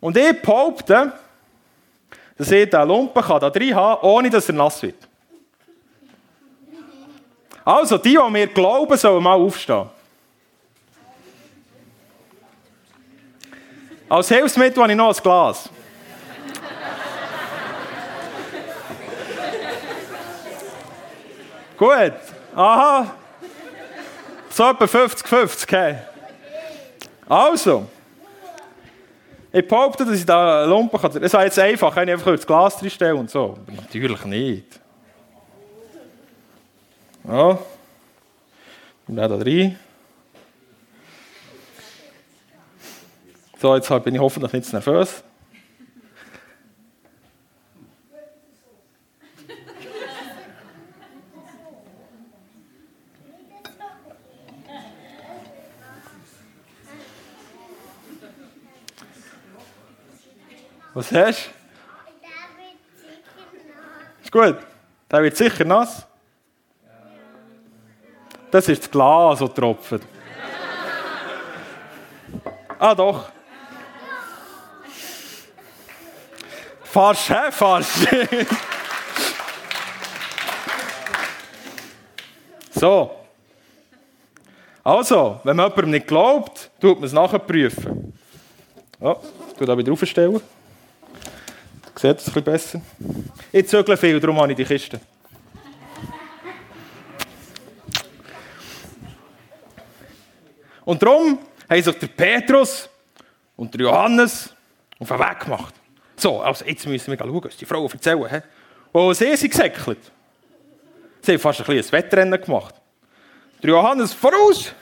Und 0.00 0.16
ich 0.16 0.40
behaupte, 0.40 1.12
dass 2.36 2.50
ich 2.50 2.70
diesen 2.70 2.88
Lumpen 2.88 3.22
da 3.26 3.50
drin 3.50 3.74
haben 3.74 4.00
kann, 4.00 4.10
ohne 4.10 4.30
dass 4.30 4.48
er 4.48 4.54
nass 4.54 4.82
wird. 4.82 5.08
Also, 7.64 7.98
die, 7.98 8.10
die 8.10 8.30
mir 8.30 8.46
glauben, 8.48 8.96
sollen 8.96 9.22
mal 9.22 9.34
aufstehen. 9.34 9.90
Als 14.08 14.28
Hilfsmittel 14.28 14.82
habe 14.82 14.92
ich 14.92 14.98
noch 14.98 15.16
ein 15.16 15.22
Glas. 15.22 15.68
Gut. 21.78 22.12
Aha. 22.54 23.14
So 24.50 24.70
etwa 24.70 24.84
50-50. 24.84 25.70
Hey. 25.70 25.96
Also. 27.28 27.86
Ich 29.50 29.66
behaupte, 29.66 30.04
dass 30.04 30.16
ich 30.16 30.26
da 30.26 30.64
Lumpen 30.64 31.00
kann. 31.00 31.10
Es 31.10 31.16
ist 31.16 31.32
jetzt 31.32 31.58
einfach, 31.58 31.96
ich 31.96 32.10
einfach 32.10 32.32
das 32.32 32.46
Glas 32.46 32.82
reinstellen 32.82 33.18
und 33.18 33.30
so. 33.30 33.56
Aber 33.66 33.72
natürlich 33.72 34.22
nicht. 34.26 34.83
Ja. 37.26 37.58
Und 39.06 39.16
dann 39.16 39.30
da 39.30 39.36
rein. 39.36 39.78
So, 43.60 43.74
jetzt 43.74 44.04
bin 44.04 44.14
ich 44.14 44.20
hoffentlich 44.20 44.52
nicht 44.52 44.66
zu 44.66 44.72
nervös. 44.76 45.22
Was 60.92 61.10
hast 61.10 61.46
du? 61.46 61.50
Ist 64.22 64.30
gut. 64.30 64.58
Der 65.10 65.22
wird 65.22 65.36
sicher 65.36 65.64
nass. 65.64 66.06
Das 68.54 68.68
ist 68.68 68.84
das 68.84 68.90
Glas, 68.92 69.40
das 69.40 69.52
tropft. 69.52 70.00
ah, 72.78 72.94
doch. 72.94 73.28
Falsch, 76.84 77.30
hä? 77.30 77.50
Falsch. 77.50 77.88
so. 82.70 83.10
Also, 84.84 85.40
wenn 85.42 85.56
man 85.56 85.70
jemandem 85.70 85.90
nicht 85.90 86.06
glaubt, 86.06 86.70
tut 86.80 87.00
man 87.00 87.06
es 87.06 87.12
nachher 87.12 87.40
prüfen. 87.40 88.12
Ja, 89.00 89.16
ich 89.48 89.54
tue 89.54 89.66
da 89.66 89.76
wieder 89.76 89.90
aufstellen. 89.90 90.40
Sieht 91.96 92.18
es 92.18 92.28
ein 92.28 92.34
bisschen 92.34 92.44
besser? 92.44 92.80
Ich 93.50 93.66
zögle 93.66 93.96
viel, 93.96 94.20
darum 94.20 94.40
habe 94.40 94.52
ich 94.52 94.56
die 94.56 94.64
Kiste. 94.64 95.00
Und 100.94 101.02
darum 101.02 101.40
haben 101.68 101.82
sich 101.82 101.98
der 101.98 102.06
Petrus 102.06 102.88
und 103.56 103.74
der 103.74 103.80
Johannes 103.80 104.54
auf 104.96 105.08
den 105.08 105.18
Weg 105.18 105.40
gemacht. 105.40 105.74
So, 106.14 106.40
also 106.40 106.64
jetzt 106.64 106.86
müssen 106.86 107.10
wir 107.10 107.18
schauen, 107.18 107.44
was 107.44 107.56
die 107.56 107.64
Frauen 107.64 107.90
erzählen. 107.90 108.30
He? 108.30 108.40
Und 108.92 109.14
sie 109.16 109.36
sind 109.36 109.50
gesäckelt. 109.50 109.98
Sie 111.20 111.32
haben 111.32 111.40
fast 111.40 111.58
ein 111.58 111.64
kleines 111.64 111.90
Wettrennen 111.90 112.40
gemacht. 112.40 112.76
Der 113.60 113.70
Johannes 113.70 114.12
voraus. 114.12 114.72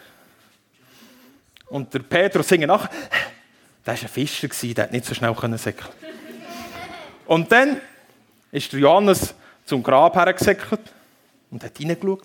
Und 1.68 1.94
der 1.94 2.01
Petrus 2.01 2.46
singt 2.46 2.66
nach. 2.66 2.90
Der 3.87 3.94
war 3.94 4.03
ein 4.03 4.09
Fischer, 4.09 4.48
der 4.75 4.90
nicht 4.90 5.07
so 5.07 5.14
schnell 5.14 5.35
säckeln 5.57 5.88
Und 7.25 7.51
dann 7.51 7.81
ist 8.51 8.70
der 8.70 8.81
Johannes 8.81 9.35
zum 9.64 9.83
Grab 9.83 10.14
hergesäckelt 10.14 10.92
und 11.51 11.64
hat 11.64 11.81
reingeschaut. 11.81 12.20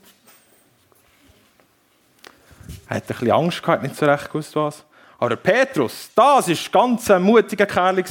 Er 2.90 2.96
hatte 2.98 3.14
ein 3.14 3.20
bisschen 3.20 3.32
Angst 3.32 3.62
gehabt, 3.62 3.84
nicht 3.84 3.96
so 3.96 4.06
recht 4.06 4.28
gewusst 4.28 4.56
was. 4.56 4.84
Aber 5.20 5.30
der 5.30 5.36
Petrus, 5.38 6.10
das 6.16 6.48
war 6.48 6.84
ganz 6.84 7.10
ein 7.12 7.22
mutiger 7.22 7.66
Kerl. 7.66 7.96
Der 7.96 8.04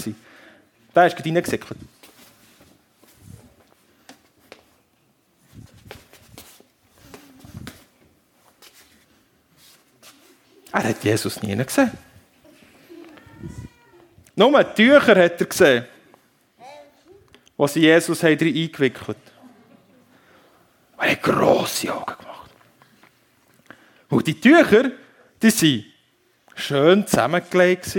ist 1.07 1.17
gerade 1.17 1.25
reingesickelt. 1.25 1.79
Er 10.73 10.85
hat 10.85 11.03
Jesus 11.03 11.43
nie 11.43 11.57
gesehen. 11.57 11.91
Nur 14.35 14.63
die 14.63 14.75
Tücher 14.75 15.25
hat 15.25 15.41
er 15.41 15.47
gesehen, 15.47 15.87
die 17.59 17.69
sie 17.69 17.81
Jesus 17.81 18.23
eingewickelt 18.23 19.09
haben. 19.09 19.17
Er 20.99 21.13
hat 21.13 21.23
grosse 21.23 21.95
Augen 21.95 22.05
gemacht. 22.19 22.26
Und 24.09 24.27
die 24.27 24.41
Tücher, 24.41 24.91
die 25.43 25.49
waren 25.49 25.85
schön 26.55 27.07
zusammengelegt. 27.07 27.97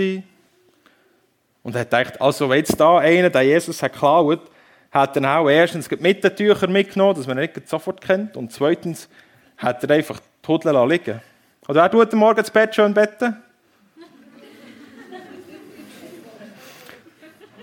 Und 1.62 1.76
er 1.76 1.84
gedacht, 1.84 2.20
also 2.20 2.48
wenn 2.48 2.58
jetzt 2.58 2.78
da 2.78 2.98
einer, 2.98 3.30
der 3.30 3.42
Jesus 3.42 3.82
hat 3.82 3.92
geklaut, 3.92 4.50
hat 4.90 5.16
er 5.16 5.38
auch 5.38 5.48
erstens 5.48 5.90
mit 5.90 6.24
den 6.24 6.34
Tüchern 6.34 6.72
mitgenommen, 6.72 7.14
dass 7.14 7.26
man 7.26 7.38
ihn 7.38 7.50
nicht 7.54 7.68
sofort 7.68 8.00
kennt. 8.00 8.36
Und 8.36 8.52
zweitens 8.52 9.08
hat 9.58 9.84
er 9.84 9.90
einfach 9.90 10.20
die 10.20 10.48
Hudel 10.48 10.88
liegen 10.88 11.20
Oder 11.68 11.82
er 11.82 11.90
tut 11.90 12.12
morgen 12.14 12.36
das 12.38 12.50
Bett 12.50 12.74
schön 12.74 12.94
betten. 12.94 13.36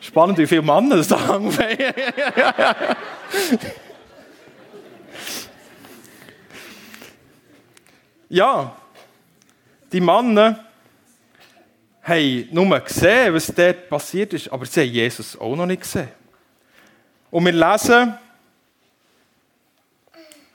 Spannend, 0.02 0.38
wie 0.38 0.46
viele 0.46 0.62
Männer 0.62 0.98
das 0.98 1.08
da 1.08 1.42
ja, 8.30 8.76
die 9.92 10.02
Männer 10.02 10.66
haben 12.04 12.48
nur 12.52 12.80
gesehen, 12.80 13.34
was 13.34 13.48
dort 13.48 13.90
passiert 13.90 14.34
ist, 14.34 14.52
aber 14.52 14.66
sie 14.66 14.82
haben 14.82 14.92
Jesus 14.92 15.40
auch 15.40 15.56
noch 15.56 15.66
nicht 15.66 15.82
gesehen. 15.82 16.10
Und 17.32 17.46
wir 17.46 17.52
lesen, 17.52 18.18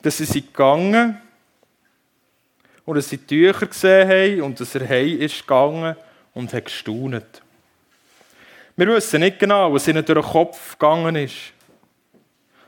dass 0.02 0.16
sie 0.16 0.24
sind 0.24 0.46
gegangen 0.46 1.20
und 2.84 2.96
dass 2.96 3.08
sie 3.08 3.18
Tücher 3.18 3.66
gesehen 3.66 4.08
haben 4.08 4.42
und 4.42 4.60
dass 4.60 4.74
er 4.74 4.88
heim 4.88 5.20
ist 5.20 5.40
gegangen 5.40 5.96
und 6.34 6.52
hat 6.52 6.64
gestaunet. 6.64 7.42
Wir 8.76 8.86
wissen 8.88 9.20
nicht 9.20 9.38
genau, 9.38 9.72
was 9.72 9.88
ihnen 9.88 10.04
durch 10.04 10.24
den 10.24 10.32
Kopf 10.32 10.78
gegangen 10.78 11.16
ist. 11.16 11.52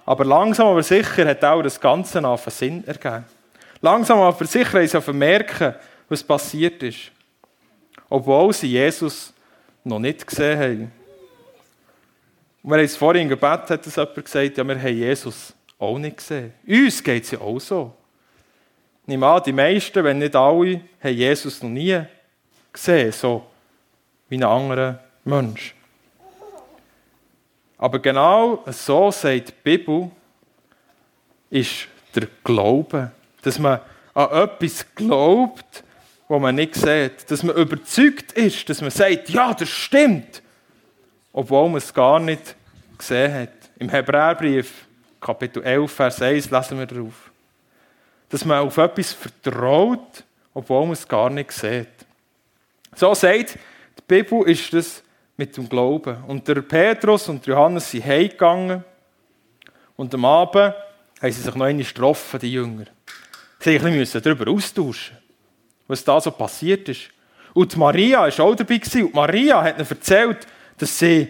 Aber 0.05 0.25
langsam 0.25 0.67
aber 0.67 0.83
sicher 0.83 1.27
hat 1.27 1.45
auch 1.45 1.63
das 1.63 1.81
Ganze 1.81 2.27
auf 2.27 2.45
Sinn 2.51 2.87
ergeben. 2.87 3.25
Langsam 3.83 4.21
aber 4.21 4.45
sicher 4.47 4.79
haben 4.79 4.87
sie 4.87 5.03
vermerken, 5.03 5.75
was 6.09 6.23
passiert 6.23 6.83
ist. 6.85 7.11
Obwohl 8.09 8.53
sie 8.53 8.69
Jesus 8.69 9.35
noch 9.83 9.99
nicht 9.99 10.25
gesehen 10.25 10.59
haben. 10.59 10.93
Und 12.63 12.71
wir 12.71 12.77
haben 12.77 12.85
es 12.85 12.97
vorhin 12.97 13.23
im 13.23 13.29
Gebet, 13.29 13.69
hat 13.69 13.85
das 13.85 13.97
jemand 13.97 14.25
gesagt, 14.25 14.57
ja, 14.57 14.65
wir 14.65 14.81
haben 14.81 14.97
Jesus 14.97 15.53
auch 15.81 15.99
nicht 15.99 16.17
gesehen. 16.17 16.53
Uns 16.65 17.03
geht 17.03 17.25
es 17.25 17.33
ja 17.33 17.41
auch 17.41 17.59
so. 17.59 17.93
Nehme 19.05 19.27
an, 19.27 19.43
die 19.45 19.53
meisten, 19.53 20.05
wenn 20.05 20.19
nicht 20.19 20.37
alle, 20.37 20.81
haben 21.03 21.15
Jesus 21.17 21.61
noch 21.61 21.71
nie 21.71 22.01
gesehen, 22.73 23.11
so 23.11 23.45
wie 24.29 24.37
ein 24.37 24.45
anderer 24.45 25.01
Mensch. 25.25 25.75
Aber 27.79 27.99
genau 27.99 28.63
so 28.67 29.11
sagt 29.11 29.49
die 29.49 29.55
Bibel, 29.65 30.09
ist 31.51 31.89
der 32.15 32.29
Glaube. 32.45 33.11
Dass 33.43 33.59
man 33.59 33.81
an 34.15 34.31
etwas 34.31 34.87
glaubt, 34.95 35.85
wo 36.29 36.39
man 36.39 36.55
nicht 36.55 36.75
sieht. 36.75 37.31
Dass 37.31 37.43
man 37.43 37.57
überzeugt 37.57 38.33
ist, 38.33 38.69
dass 38.69 38.81
man 38.81 38.91
sagt, 38.91 39.29
ja, 39.29 39.53
das 39.55 39.69
stimmt. 39.69 40.43
Obwohl 41.33 41.69
man 41.69 41.79
es 41.79 41.93
gar 41.93 42.19
nicht 42.19 42.55
gesehen 42.97 43.35
hat. 43.35 43.51
Im 43.79 43.89
Hebräerbrief, 43.89 44.87
Kapitel 45.21 45.63
11, 45.63 45.93
Vers 45.93 46.23
1, 46.23 46.51
lesen 46.51 46.79
wir 46.79 46.87
darauf. 46.87 47.31
Dass 48.29 48.45
man 48.45 48.61
auf 48.61 48.77
etwas 48.77 49.13
vertraut, 49.13 50.25
obwohl 50.55 50.83
man 50.83 50.93
es 50.93 51.07
gar 51.07 51.31
nicht 51.31 51.53
sieht. 51.53 51.89
So 52.95 53.15
sagt 53.15 53.59
die 53.99 54.03
Bibel, 54.07 54.49
ist 54.49 54.73
das 54.73 55.03
mit 55.37 55.57
dem 55.57 55.69
Glauben. 55.69 56.23
Und 56.27 56.47
der 56.47 56.63
Petrus 56.63 57.29
und 57.29 57.47
Johannes 57.47 57.91
sind 57.91 58.05
heimgegangen 58.05 58.85
und 59.97 60.15
am 60.15 60.25
Abend 60.25 60.75
haben 61.21 61.33
sie 61.33 61.43
sich 61.43 61.55
noch 61.55 61.67
einmal 61.67 61.85
getroffen, 61.85 62.41
die 62.41 62.53
Jünger. 62.53 62.85
Sie 63.63 63.79
mussten 63.79 64.23
darüber 64.23 64.51
austauschen, 64.51 65.17
was 65.87 66.05
da 66.05 66.21
so 66.21 66.31
passiert 66.33 66.89
ist. 66.89 67.11
Und 67.55 67.77
Maria 67.77 68.21
war 68.21 68.41
auch 68.45 68.55
dabei. 68.55 68.81
Und 68.95 69.15
Maria 69.15 69.63
hat 69.63 69.79
ihnen 69.79 69.89
erzählt, 69.89 70.47
dass 70.79 70.99
sie 70.99 71.29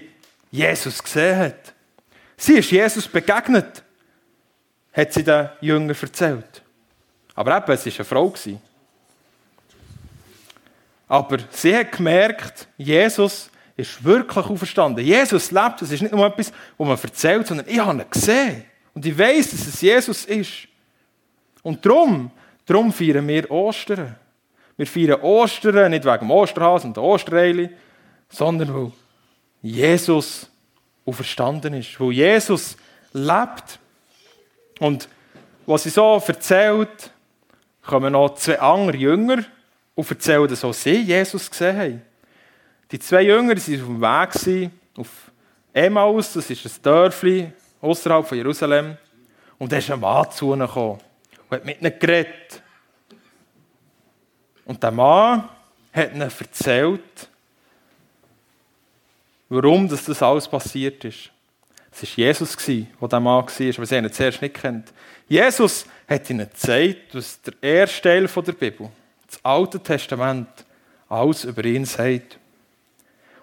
Jesus 0.50 1.02
gesehen 1.02 1.38
hat. 1.38 1.74
Sie 2.36 2.54
ist 2.54 2.70
Jesus 2.70 3.06
begegnet, 3.06 3.82
hat 4.92 5.12
sie 5.12 5.22
den 5.22 5.48
Jüngern 5.60 5.96
erzählt. 6.00 6.62
Aber 7.34 7.56
eben, 7.56 7.72
es 7.72 7.86
war 7.86 7.92
eine 7.94 8.04
Frau. 8.04 8.34
Aber 11.08 11.38
sie 11.50 11.76
hat 11.76 11.92
gemerkt, 11.92 12.66
Jesus 12.78 13.50
ist 13.76 14.02
wirklich 14.02 14.46
auferstanden. 14.46 15.04
Jesus 15.04 15.50
lebt. 15.50 15.82
Das 15.82 15.90
ist 15.90 16.02
nicht 16.02 16.14
nur 16.14 16.26
etwas, 16.26 16.52
was 16.78 16.88
man 16.88 16.98
erzählt, 16.98 17.46
sondern 17.46 17.68
ich 17.68 17.78
habe 17.78 18.02
ihn 18.02 18.10
gesehen. 18.10 18.64
Und 18.94 19.04
ich 19.04 19.16
weiß, 19.16 19.50
dass 19.50 19.66
es 19.66 19.80
Jesus 19.80 20.24
ist. 20.24 20.68
Und 21.62 21.84
darum, 21.86 22.30
darum 22.66 22.92
feiern 22.92 23.26
wir 23.26 23.50
Ostern. 23.50 24.16
Wir 24.76 24.86
feiern 24.86 25.20
Ostern 25.20 25.90
nicht 25.90 26.04
wegen 26.04 26.18
dem 26.18 26.30
Osterhasen 26.30 26.88
und 26.88 26.96
der 26.96 27.04
Ostereili, 27.04 27.70
sondern 28.28 28.74
weil 28.74 28.92
Jesus 29.60 30.50
auferstanden 31.06 31.74
ist. 31.74 32.00
Weil 32.00 32.12
Jesus 32.12 32.76
lebt. 33.12 33.78
Und 34.80 35.08
was 35.66 35.84
sie 35.84 35.90
so 35.90 36.20
erzählt, 36.26 37.10
kommen 37.82 38.12
noch 38.12 38.34
zwei 38.34 38.58
andere 38.60 38.96
Jünger 38.96 39.44
und 39.94 40.10
erzählen, 40.10 40.48
dass 40.48 40.64
auch 40.64 40.74
sie 40.74 41.02
Jesus 41.02 41.50
gesehen 41.50 41.78
haben. 41.78 42.02
Die 42.90 42.98
zwei 42.98 43.22
Jünger 43.22 43.56
waren 43.56 44.02
auf 44.02 44.36
dem 44.36 44.60
Weg 44.64 44.70
auf 44.96 45.08
Emmaus, 45.72 46.32
das 46.34 46.50
ist 46.50 46.66
ein 46.66 46.82
Dörfli 46.82 47.52
außerhalb 47.80 48.26
von 48.26 48.36
Jerusalem. 48.36 48.96
Und 49.58 49.72
da 49.72 49.78
ist 49.78 49.90
ein 49.90 50.00
Mann 50.00 50.30
zu 50.30 50.52
ihnen 50.52 50.66
gekommen 50.66 50.98
und 51.52 51.58
hat 51.58 51.64
mit 51.66 51.82
ihnen 51.82 51.98
geredet. 51.98 52.62
Und 54.64 54.82
der 54.82 54.90
Mann 54.90 55.48
hat 55.92 56.14
ihnen 56.14 56.22
erzählt, 56.22 57.28
warum 59.50 59.86
das 59.86 60.22
alles 60.22 60.48
passiert 60.48 61.04
ist. 61.04 61.30
Es 61.90 62.02
war 62.02 62.24
Jesus, 62.24 62.56
der 62.56 62.74
dieser 62.74 63.20
Mann 63.20 63.44
war, 63.44 63.44
aber 63.44 63.86
sie 63.86 63.96
haben 63.96 64.04
ihn 64.04 64.12
zuerst 64.12 64.40
nicht 64.40 64.54
kennt. 64.54 64.94
Jesus 65.28 65.84
hat 66.08 66.30
ihnen 66.30 66.48
gezeigt, 66.48 67.14
was 67.14 67.42
der 67.42 67.54
erste 67.60 68.00
Teil 68.00 68.26
der 68.26 68.52
Bibel, 68.52 68.90
das 69.26 69.44
Alte 69.44 69.78
Testament, 69.78 70.48
alles 71.10 71.44
über 71.44 71.64
ihn 71.66 71.84
sagt. 71.84 72.38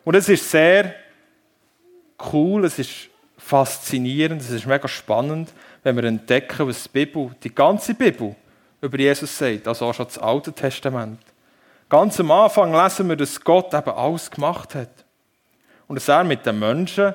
Und 0.04 0.15
es 0.15 0.28
ist 0.30 0.50
sehr 0.50 0.95
cool, 2.34 2.65
es 2.65 2.80
ist 2.80 3.10
faszinierend, 3.38 4.41
es 4.41 4.50
ist 4.50 4.65
mega 4.65 4.88
spannend, 4.88 5.54
wenn 5.84 5.96
wir 5.96 6.04
entdecken, 6.04 6.68
was 6.68 6.84
die 6.84 6.89
Bibel, 6.89 7.32
die 7.44 7.54
ganze 7.54 7.94
Bibel 7.94 8.36
über 8.82 8.98
Jesus 8.98 9.38
sagt, 9.38 9.68
also 9.68 9.86
auch 9.86 9.94
schon 9.94 10.06
das 10.06 10.18
Alte 10.18 10.54
Testament. 10.54 11.20
Ganz 11.89 12.20
am 12.20 12.32
Anfang 12.32 12.72
lesen 12.72 13.10
wir, 13.10 13.15
dass 13.15 13.42
Gott 13.42 13.74
eben 13.74 13.89
alles 13.89 14.30
gemacht 14.30 14.76
hat. 14.76 15.06
Und 15.88 15.96
dass 15.96 16.08
er 16.08 16.24
mit 16.24 16.46
den 16.46 16.60
Menschen 16.60 17.13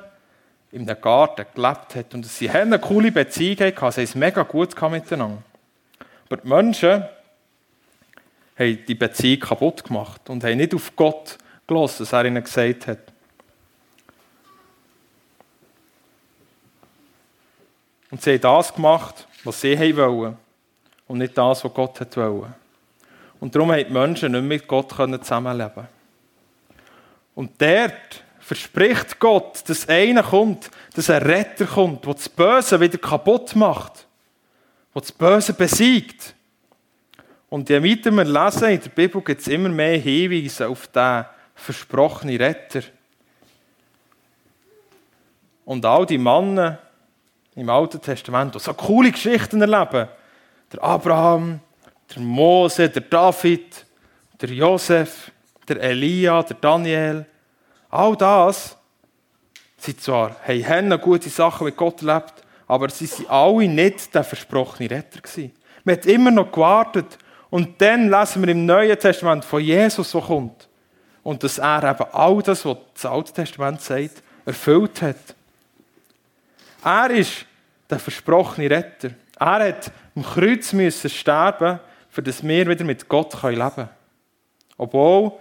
in 0.72 0.88
einem 0.88 1.00
Garten 1.00 1.46
gelebt 1.54 1.94
hat. 1.94 2.12
Und 2.14 2.26
sie 2.26 2.50
haben 2.50 2.72
eine 2.72 2.80
coole 2.80 3.12
Beziehung 3.12 3.56
gehabt, 3.56 3.94
sie 3.94 4.00
haben 4.00 4.04
es 4.04 4.14
mega 4.16 4.42
gut 4.42 4.74
miteinander. 4.90 5.42
Aber 6.26 6.38
die 6.38 6.48
Menschen 6.48 7.04
haben 8.58 8.78
die 8.86 8.94
Beziehung 8.94 9.40
kaputt 9.40 9.84
gemacht 9.84 10.28
und 10.28 10.42
haben 10.42 10.56
nicht 10.56 10.74
auf 10.74 10.94
Gott 10.96 11.38
gelassen, 11.66 12.00
was 12.00 12.12
er 12.12 12.24
ihnen 12.24 12.42
gesagt 12.42 12.88
hat. 12.88 13.03
Und 18.14 18.22
sie 18.22 18.34
haben 18.34 18.42
das 18.42 18.72
gemacht, 18.72 19.26
was 19.42 19.60
sie 19.60 19.96
wollen 19.96 20.36
und 21.08 21.18
nicht 21.18 21.36
das, 21.36 21.64
was 21.64 21.74
Gott 21.74 21.98
wollte. 22.16 22.54
Und 23.40 23.52
darum 23.52 23.72
haben 23.72 23.84
die 23.84 23.92
Menschen 23.92 24.30
nicht 24.30 24.44
mit 24.44 24.68
Gott 24.68 24.92
zusammenleben 24.92 25.88
Und 27.34 27.60
dort 27.60 28.22
verspricht 28.38 29.18
Gott, 29.18 29.68
dass 29.68 29.88
einer 29.88 30.22
kommt, 30.22 30.70
dass 30.94 31.10
ein 31.10 31.22
Retter 31.22 31.66
kommt, 31.66 32.06
der 32.06 32.14
das 32.14 32.28
Böse 32.28 32.78
wieder 32.78 32.98
kaputt 32.98 33.56
macht, 33.56 34.06
der 34.94 35.02
das 35.02 35.10
Böse 35.10 35.52
besiegt. 35.52 36.36
Und 37.50 37.68
je 37.68 37.82
weiter 37.82 38.12
wir 38.12 38.22
lesen, 38.22 38.68
in 38.68 38.80
der 38.80 38.90
Bibel 38.90 39.22
gibt 39.22 39.40
es 39.40 39.48
immer 39.48 39.70
mehr 39.70 39.98
Hinweise 39.98 40.68
auf 40.68 40.86
diesen 40.86 41.24
versprochene 41.56 42.38
Retter. 42.38 42.82
Und 45.64 45.84
all 45.84 46.06
die 46.06 46.16
Männer 46.16 46.78
im 47.56 47.70
Alten 47.70 48.00
Testament, 48.00 48.54
die 48.54 48.58
so 48.58 48.72
coole 48.74 49.10
Geschichten 49.12 49.60
erleben, 49.60 50.08
der 50.72 50.82
Abraham, 50.82 51.60
der 52.14 52.22
Mose, 52.22 52.88
der 52.88 53.02
David, 53.02 53.86
der 54.40 54.50
Josef, 54.50 55.30
der 55.68 55.80
Elia, 55.80 56.42
der 56.42 56.56
Daniel, 56.60 57.26
all 57.90 58.16
das 58.16 58.76
sind 59.78 60.00
zwar, 60.00 60.36
haben 60.46 61.00
gute 61.00 61.28
Sachen 61.28 61.66
mit 61.66 61.76
Gott 61.76 62.02
erlebt, 62.02 62.34
aber 62.66 62.88
sie 62.88 63.08
waren 63.28 63.58
alle 63.58 63.68
nicht 63.68 64.14
der 64.14 64.24
versprochene 64.24 64.90
Retter 64.90 65.20
gewesen. 65.20 65.52
Man 65.84 65.96
hat 65.96 66.06
immer 66.06 66.30
noch 66.30 66.50
gewartet 66.50 67.18
und 67.50 67.80
dann 67.80 68.10
lesen 68.10 68.42
wir 68.42 68.48
im 68.48 68.66
Neuen 68.66 68.98
Testament 68.98 69.44
von 69.44 69.62
Jesus, 69.62 70.12
der 70.12 70.22
kommt 70.22 70.68
und 71.22 71.42
dass 71.42 71.58
er 71.58 71.82
eben 71.90 72.06
all 72.12 72.42
das, 72.42 72.64
was 72.64 72.76
das 72.94 73.06
Alte 73.06 73.32
Testament 73.32 73.80
sagt, 73.80 74.22
erfüllt 74.44 75.02
hat. 75.02 75.16
Er 76.84 77.10
ist 77.10 77.46
der 77.88 77.98
versprochene 77.98 78.70
Retter. 78.70 79.10
Er 79.40 79.68
hat 79.68 79.90
am 80.14 80.22
Kreuz 80.22 80.72
müssen 80.72 81.10
sterben, 81.10 81.80
für 82.10 82.22
dass 82.22 82.46
wir 82.46 82.68
wieder 82.68 82.84
mit 82.84 83.08
Gott 83.08 83.42
leben 83.42 83.58
können. 83.74 83.88
Obwohl 84.76 85.32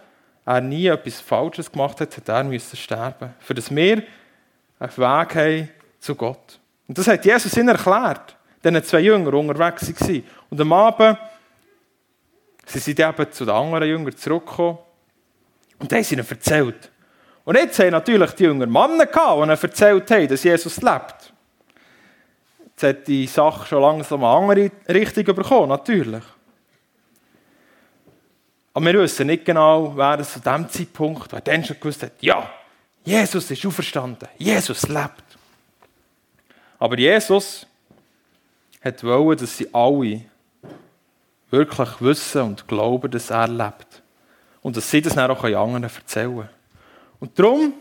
er 0.45 0.61
nie 0.61 0.87
etwas 0.87 1.19
Falsches 1.19 1.71
gemacht 1.71 1.99
hat, 2.01 2.15
hat 2.15 2.29
er 2.29 2.43
müssen 2.43 2.77
sterben, 2.77 3.33
für 3.39 3.53
dass 3.53 3.73
wir 3.73 4.03
einen 4.79 4.97
Weg 4.97 5.35
haben 5.35 5.69
zu 5.99 6.15
Gott. 6.15 6.59
Und 6.87 6.97
das 6.97 7.07
hat 7.07 7.25
Jesus 7.25 7.55
ihnen 7.57 7.69
erklärt, 7.69 8.35
diesen 8.63 8.83
zwei 8.83 8.99
Jünger 8.99 9.33
unterwegs 9.33 9.87
waren. 10.01 10.23
Und 10.49 10.61
am 10.61 10.73
Abend 10.73 11.17
sie 12.65 12.79
sind 12.79 12.99
eben 12.99 13.31
zu 13.31 13.45
den 13.45 13.53
anderen 13.53 13.87
Jüngern 13.87 14.15
zurückgekommen 14.15 14.77
und 15.79 15.91
haben 15.91 16.03
sie 16.03 16.15
ihnen 16.15 16.27
erzählt. 16.27 16.91
Und 17.45 17.57
jetzt 17.57 17.77
haben 17.79 17.91
natürlich 17.91 18.31
die 18.31 18.43
jüngeren 18.43 18.71
Männer 18.71 19.05
gehabt, 19.05 19.37
die 19.37 19.43
ihnen 19.43 19.49
erzählt 19.49 20.11
haben, 20.11 20.27
dass 20.27 20.43
Jesus 20.43 20.81
lebt. 20.81 21.32
Jetzt 22.83 22.97
hat 22.97 23.07
die 23.07 23.27
Sache 23.27 23.65
schon 23.65 23.81
langsam 23.81 24.25
eine 24.25 24.35
andere 24.35 24.71
Richtung 24.89 25.23
bekommen, 25.23 25.69
natürlich. 25.69 26.23
Aber 28.73 28.85
wir 28.85 28.99
wissen 28.99 29.27
nicht 29.27 29.45
genau, 29.45 29.95
wer 29.95 30.19
es 30.19 30.33
zu 30.33 30.41
dem 30.41 30.67
Zeitpunkt, 30.67 31.31
wer 31.31 31.39
dann 31.39 31.63
schon 31.63 31.79
gewusst 31.79 32.03
hat, 32.03 32.11
ja, 32.19 32.49
Jesus 33.05 33.49
ist 33.49 33.65
auferstanden, 33.65 34.27
Jesus 34.37 34.85
lebt. 34.89 35.23
Aber 36.77 36.97
Jesus 36.97 37.65
hat 38.83 39.01
wollen, 39.01 39.37
dass 39.37 39.57
sie 39.57 39.73
alle 39.73 40.25
wirklich 41.51 42.01
wissen 42.01 42.41
und 42.41 42.67
glauben, 42.67 43.09
dass 43.09 43.29
er 43.29 43.47
lebt. 43.47 44.01
Und 44.61 44.75
dass 44.75 44.91
sie 44.91 45.01
das 45.01 45.15
dann 45.15 45.31
auch 45.31 45.41
anderen 45.41 45.83
erzählen 45.83 46.35
können. 46.35 46.49
Und 47.21 47.39
darum 47.39 47.73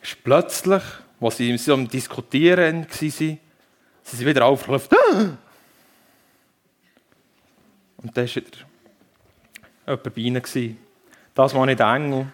ist 0.00 0.22
plötzlich, 0.22 0.82
als 1.20 1.36
sie 1.36 1.56
so 1.56 1.74
am 1.74 1.88
Diskutieren 1.88 2.82
waren, 2.82 2.90
sind 2.90 3.10
sie 3.10 4.26
wieder 4.26 4.44
aufgelaufen. 4.44 5.38
Und 7.96 8.16
da 8.16 8.22
war 8.22 8.28
jemand 9.86 10.14
bei 10.14 10.20
ihnen. 10.20 10.42
Das 11.34 11.54
war 11.54 11.66
nicht 11.66 11.80
Engel. 11.80 12.26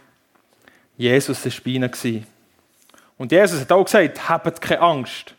Jesus 0.97 1.45
war 1.45 1.53
bei 1.65 1.71
ihnen. 1.71 2.27
Und 3.17 3.33
Jesus 3.33 3.61
hat 3.61 3.73
auch 3.73 3.85
gesagt, 3.85 4.29
habt 4.29 4.61
keine 4.61 4.81
Angst. 4.81 5.35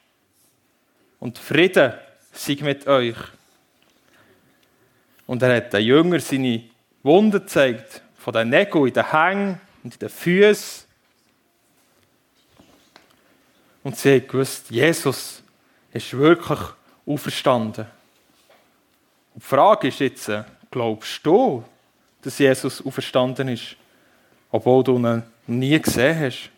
Und 1.20 1.38
Frieden 1.38 1.94
sei 2.32 2.58
mit 2.62 2.88
euch. 2.88 3.18
Und 5.26 5.42
er 5.42 5.58
hat 5.58 5.74
den 5.74 5.84
Jüngern 5.84 6.20
seine 6.20 6.64
Wunden 7.02 7.32
gezeigt, 7.32 8.02
von 8.18 8.34
den 8.34 8.50
Nägeln 8.50 8.88
in 8.88 8.94
den 8.94 9.12
Hängen 9.12 9.62
und 9.84 9.94
in 9.94 10.00
den 10.00 10.10
Füßen. 10.10 10.83
Und 13.84 13.98
sie 13.98 14.14
haben 14.16 14.28
gewusst, 14.28 14.70
Jesus 14.70 15.44
ist 15.92 16.18
wirklich 16.18 16.60
auferstanden. 17.06 17.86
Und 19.34 19.44
die 19.44 19.48
Frage 19.48 19.90
ist 19.90 20.00
jetzt, 20.00 20.32
glaubst 20.72 21.26
du, 21.26 21.64
dass 22.22 22.40
Jesus 22.40 22.84
auferstanden 22.86 23.50
ist, 23.50 23.76
obwohl 24.52 24.84
du 24.84 24.98
ihn 24.98 25.24
nie 25.48 25.80
gesehen 25.80 26.20
hast? 26.20 26.50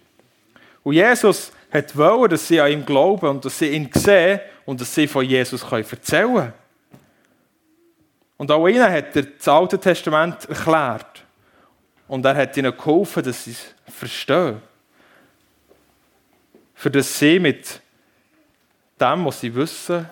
Und 0.84 0.94
Jesus 0.94 1.52
hat 1.72 1.98
wollen, 1.98 2.30
dass 2.30 2.48
sie 2.48 2.62
an 2.62 2.72
ihm 2.72 2.86
glauben 2.86 3.28
und 3.28 3.44
dass 3.44 3.58
sie 3.58 3.70
ihn 3.70 3.90
sehen 3.94 4.40
und 4.66 4.80
dass 4.80 4.94
sie 4.94 5.08
von 5.08 5.26
Jesus 5.26 5.64
erzählen 5.64 6.34
können. 6.36 6.54
Und 8.38 8.52
auch 8.52 8.68
ihnen 8.68 8.92
hat 8.92 9.16
er 9.16 9.24
das 9.24 9.48
Alte 9.48 9.80
Testament 9.80 10.46
erklärt. 10.48 11.24
Und 12.08 12.24
er 12.26 12.36
hat 12.36 12.56
ihnen 12.58 12.76
geholfen, 12.76 13.24
dass 13.24 13.46
sie 13.46 13.52
es 13.52 13.74
verstehen. 13.94 14.62
Für 16.86 16.92
das 16.92 17.18
sie 17.18 17.40
mit 17.40 17.82
dem, 19.02 19.26
was 19.26 19.40
sie 19.40 19.56
wissen, 19.56 20.08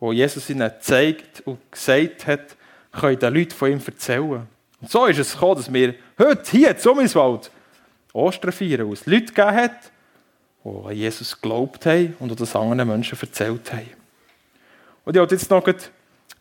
was 0.00 0.14
Jesus 0.16 0.50
ihnen 0.50 0.68
gezeigt 0.68 1.44
und 1.44 1.60
gesagt 1.70 2.26
hat, 2.26 2.56
können 2.90 3.20
den 3.20 3.32
Leuten 3.32 3.52
von 3.52 3.70
ihm 3.70 3.80
erzählen. 3.86 4.48
Und 4.80 4.90
so 4.90 5.06
ist 5.06 5.20
es 5.20 5.34
gekommen, 5.34 5.58
dass 5.58 5.72
wir 5.72 5.94
heute 6.18 6.50
hier 6.50 6.70
in 6.70 6.76
Summiswald 6.76 7.52
Ostern 8.12 8.50
feiern, 8.50 8.88
wo 8.88 8.94
es 8.94 9.06
Leute 9.06 9.26
gegeben 9.26 9.54
hat, 9.54 9.92
die 10.64 10.88
an 10.88 10.96
Jesus 10.96 11.40
geglaubt 11.40 11.86
haben 11.86 12.16
und 12.18 12.40
das 12.40 12.56
anderen 12.56 12.88
Menschen 12.88 13.16
erzählt 13.20 13.72
haben. 13.72 13.90
Und 15.04 15.14
ich 15.14 15.20
wollte 15.20 15.36
jetzt 15.36 15.50
noch 15.52 15.64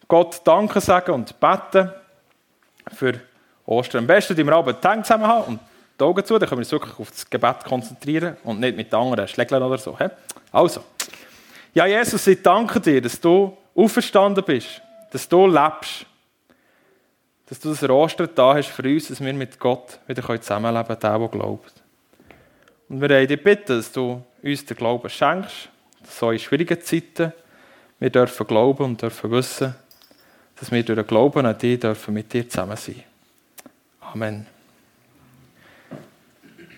Gott 0.08 0.41
Danke 0.43 0.82
sagen 0.82 1.12
und 1.12 1.39
beten 1.39 1.91
für 2.95 3.13
Ostern. 3.67 4.00
Am 4.00 4.08
besten, 4.08 4.36
die 4.36 4.43
wir 4.43 4.56
Hände 4.56 5.04
zusammen 5.04 5.28
haben 5.28 5.43
und 5.43 5.60
die 6.01 6.05
Augen 6.05 6.25
zu, 6.25 6.37
dann 6.37 6.49
können 6.49 6.59
wir 6.59 6.65
uns 6.65 6.71
wirklich 6.71 6.99
auf 6.99 7.11
das 7.11 7.29
Gebet 7.29 7.63
konzentrieren 7.63 8.37
und 8.43 8.59
nicht 8.59 8.75
mit 8.75 8.93
anderen 8.93 9.27
Schlägeln 9.27 9.61
oder 9.61 9.77
so. 9.77 9.97
Also, 10.51 10.83
ja, 11.73 11.85
Jesus, 11.85 12.27
ich 12.27 12.41
danke 12.41 12.79
dir, 12.81 13.01
dass 13.01 13.19
du 13.19 13.55
auferstanden 13.75 14.43
bist, 14.43 14.81
dass 15.11 15.29
du 15.29 15.47
lebst, 15.47 16.05
dass 17.47 17.59
du 17.59 17.69
das 17.69 17.83
Ostern 17.83 18.29
da 18.33 18.55
hast 18.55 18.69
für 18.69 18.83
uns, 18.83 19.09
dass 19.09 19.21
wir 19.21 19.33
mit 19.33 19.59
Gott 19.59 19.99
wieder 20.07 20.23
zusammenleben 20.41 20.87
können, 20.87 20.99
der, 20.99 21.19
der 21.19 21.27
glaubt. 21.27 21.73
Und 22.89 23.01
wir 23.01 23.09
wollen 23.09 23.27
dich 23.27 23.43
bitten, 23.43 23.77
dass 23.77 23.91
du 23.91 24.23
uns 24.41 24.65
den 24.65 24.77
Glauben 24.77 25.09
schenkst, 25.09 25.69
dass 26.01 26.17
so 26.17 26.31
in 26.31 26.39
schwierigen 26.39 26.81
Zeiten 26.81 27.33
wir 27.99 28.09
dürfen 28.09 28.47
glauben 28.47 28.83
und 28.83 29.01
dürfen 29.01 29.31
wissen, 29.31 29.75
dass 30.59 30.71
wir 30.71 30.83
durch 30.83 30.97
den 30.97 31.07
Glauben 31.07 31.45
an 31.45 31.57
dich 31.57 31.79
dürfen 31.79 32.13
mit 32.13 32.33
dir 32.33 32.49
zusammen 32.49 32.75
sein. 32.75 33.03
Amen. 34.01 34.47